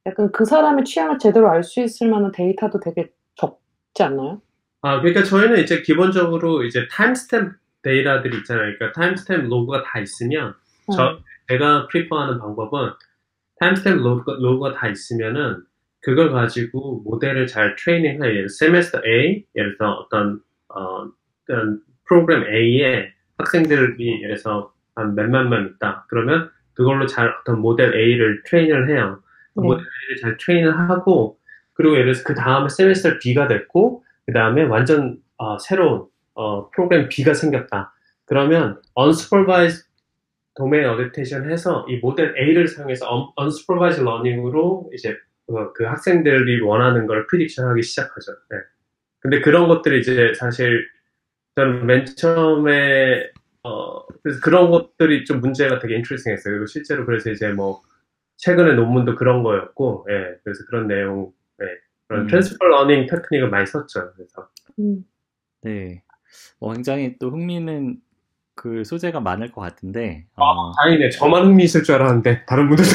[0.08, 3.12] 약간 그 사람의 취향을 제대로 알 수 있을 만한 데이터도 되게
[4.02, 4.42] 적지 않나요?
[4.82, 8.74] 아 그러니까 저희는 이제 기본적으로 이제 timestamp 데이터들이 있잖아요.
[8.78, 10.56] 그러니까 timestamp log가 다 있으면
[10.92, 12.92] 저 제가 prefer하는 방법은
[13.60, 15.64] timestamp log, log가 다 있으면은
[16.02, 21.08] 그걸 가지고 모델을 잘 트레이닝해 예를 들어 semester A 예를 들어 어떤 어
[21.44, 27.94] 어떤 프로그램 A에 학생들이 예를 들어서 한 몇만 명 있다 그러면 그걸로 잘 어떤 모델
[27.96, 29.22] A를 train을 해요
[29.54, 29.68] 그 네.
[29.68, 31.40] 모델 A를 잘 train을 하고
[31.82, 36.06] 그리고 예를 들어서 그 다음에 semester B가 됐고 그 다음에 완전 어, 새로운
[36.36, 37.94] 어, 프로그램 B가 생겼다
[38.26, 39.88] 그러면 unsupervised
[40.56, 45.18] domain adaptation 해서 이 모델 A를 사용해서 un- unsupervised learning으로 이제
[45.48, 48.34] 그, 그 학생들이 원하는 걸 prediction 하기 시작하죠.
[48.50, 48.58] 네.
[49.20, 50.88] 근데 그런 것들이 이제 사실
[51.56, 53.32] 저는 맨 처음에
[53.64, 56.54] 어 그래서 그런 것들이 좀 문제가 되게 interesting했어요.
[56.54, 57.82] 그리고 실제로 그래서 이제 뭐
[58.38, 61.66] 최근에 논문도 그런 거였고, 예, 그래서 그런 내용, 예,
[62.08, 62.28] 그런 음.
[62.28, 64.14] transfer learning 테크닉을 많이 썼죠.
[64.16, 64.50] 그래서
[64.80, 65.06] 음.
[65.62, 66.04] 네.
[66.60, 67.98] 어, 굉장히 또 흥미있는
[68.56, 71.10] 그 소재가 많을 것 같은데, 어, 다행이네.
[71.10, 72.90] 저만 흥미 있을 줄 알았는데 다른 분들도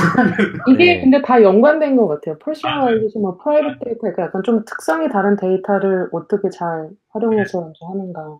[0.68, 1.00] 이게 네.
[1.00, 2.38] 근데 다 연관된 것 같아요.
[2.38, 8.38] personalization, 뭐 private 데이터, 그러니까 약간 좀 특성이 다른 데이터를 어떻게 잘 활용해서 이제 하는가.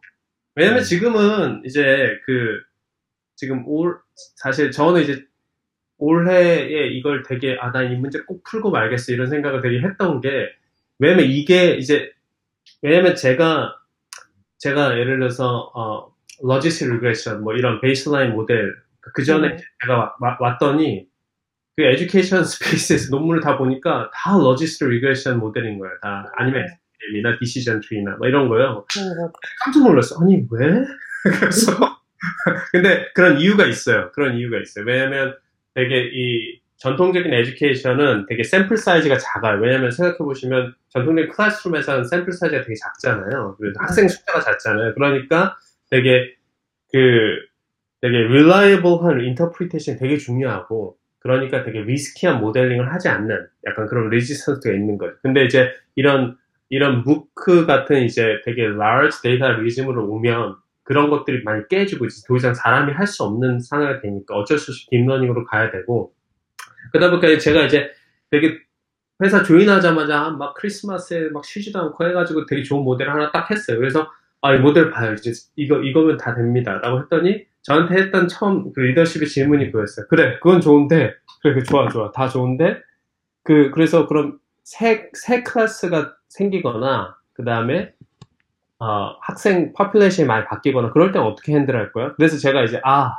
[0.55, 0.85] 왜냐면 음.
[0.85, 2.61] 지금은 이제 그
[3.35, 3.99] 지금 올
[4.37, 5.25] 사실 저는 이제
[5.99, 10.51] 올해에 이걸 되게 아 나 이 문제 꼭 풀고 말겠어 이런 생각을 되게 했던 게
[10.99, 12.11] 왜냐면 이게 이제
[12.83, 13.77] 왜냐면 제가
[14.59, 18.75] 제가 예를 들어서 어 logistic regression 뭐 이런 baseline 모델
[19.15, 19.57] 그 전에 네.
[19.83, 21.07] 제가 와- 와- 왔더니
[21.77, 25.95] 그 education space에서 논문을 다 보니까 다 logistic regression 모델인 거예요.
[26.03, 26.67] 다 아니면
[27.13, 28.85] SL이나 decision tree나 뭐 이런 거요.
[28.93, 29.33] 그래서
[29.65, 30.17] 깜짝 놀랐어.
[30.23, 30.85] 아니, 왜?
[31.39, 31.73] 그래서,
[32.73, 34.11] 근데 그런 이유가 있어요.
[34.13, 34.85] 그런 이유가 있어요.
[34.87, 35.37] 왜냐면
[35.77, 39.61] 되게 이, 전통적인 education은 되게 샘플 사이즈가 작아요.
[39.61, 43.57] 왜냐면 생각해 보시면 전통적인 classroom에서는 샘플 사이즈가 되게 작잖아요.
[43.59, 44.95] 그래도 학생 숫자가 작잖아요.
[44.95, 45.57] 그러니까
[45.91, 46.35] 되게
[46.93, 46.99] 그
[48.01, 54.99] 되게 reliable한 interpretation 되게 중요하고 그러니까 되게 risky한 모델링을 하지 않는 약간 그런 resistance가 있는
[54.99, 55.15] 거예요.
[55.23, 56.37] 근데 이제 이런
[56.69, 60.57] 이런 MOOC 같은 이제 되게 large 데이터 리즘으로 오면
[60.87, 64.71] 그런 것들이 많이 깨지고 이제 더 이상 사람이 할 수 없는 상황이 되니까 어쩔 수
[64.71, 66.15] 없이 딥러닝으로 가야 되고
[66.93, 67.91] 그러다 보니까 제가 이제
[68.31, 68.59] 되게
[69.23, 73.79] 회사 join하자마자 막 크리스마스에 막 쉬지도 않고 해가지고 되게 좋은 모델 하나 딱 했어요.
[73.79, 74.11] 그래서
[74.43, 75.15] 아, 이 모델 봐요.
[75.15, 76.79] 이제 이거, 이거면 다 됩니다.
[76.83, 80.07] 라고 했더니 저한테 했던 처음 그 리더십의 질문이 그거였어요.
[80.09, 82.13] 그래, 그건 좋은데, 그래, 그 좋아, 좋아.
[82.13, 82.81] 다 좋은데,
[83.43, 87.93] 그, 그래서 그럼 새, 새 클래스가 생기거나, 그 다음에,
[88.79, 92.13] 어, 학생 population이 많이 바뀌거나, 그럴 땐 어떻게 handle할 거야?
[92.15, 93.13] 그래서 제가 이제, 아,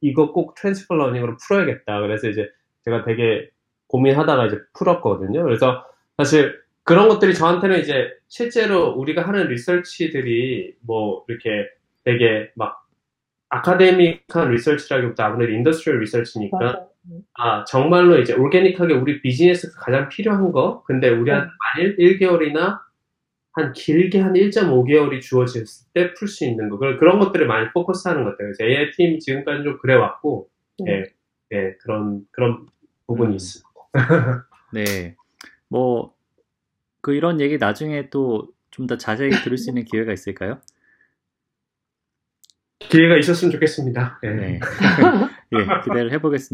[0.00, 2.00] 이거 꼭 transfer learning으로 풀어야겠다.
[2.00, 2.48] 그래서 이제
[2.84, 3.48] 제가 되게
[3.88, 5.42] 고민하다가 이제 풀었거든요.
[5.42, 5.84] 그래서
[6.18, 11.68] 사실 그런 것들이 저한테는 이제 실제로 우리가 하는 리서치들이 뭐 이렇게
[12.04, 12.86] 되게 막
[13.48, 16.88] academic한 리서치라기보다 아무래도 industrial research니까 맞아요.
[17.34, 22.80] 아 정말로 이제 올게닉하게 우리 비즈니스가 가장 필요한 거 근데 우리한테 만일 1개월이나
[23.54, 28.24] 한 길게 한 1.5개월이 주어졌을 때 풀 수 있는 거 그런 그런 것들을 많이 포커스하는
[28.24, 28.52] 것 같아요.
[28.52, 30.48] 그래서 AI 팀 지금까지 좀 그래 왔고
[30.88, 31.04] 예,
[31.52, 32.66] 예 그런 그런
[33.06, 33.36] 부분이 음.
[33.36, 33.70] 있습니다.
[34.74, 35.16] 네.
[35.68, 36.14] 뭐,
[37.00, 40.60] 그 이런 얘기 나중에 또 좀 더 자세히 들을 수 있는 기회가 있을까요?
[42.80, 44.20] 기회가 있었으면 좋겠습니다.
[44.24, 44.30] 예.
[44.30, 44.60] 네.
[45.54, 46.52] 예, 기대를 해보겠습니다.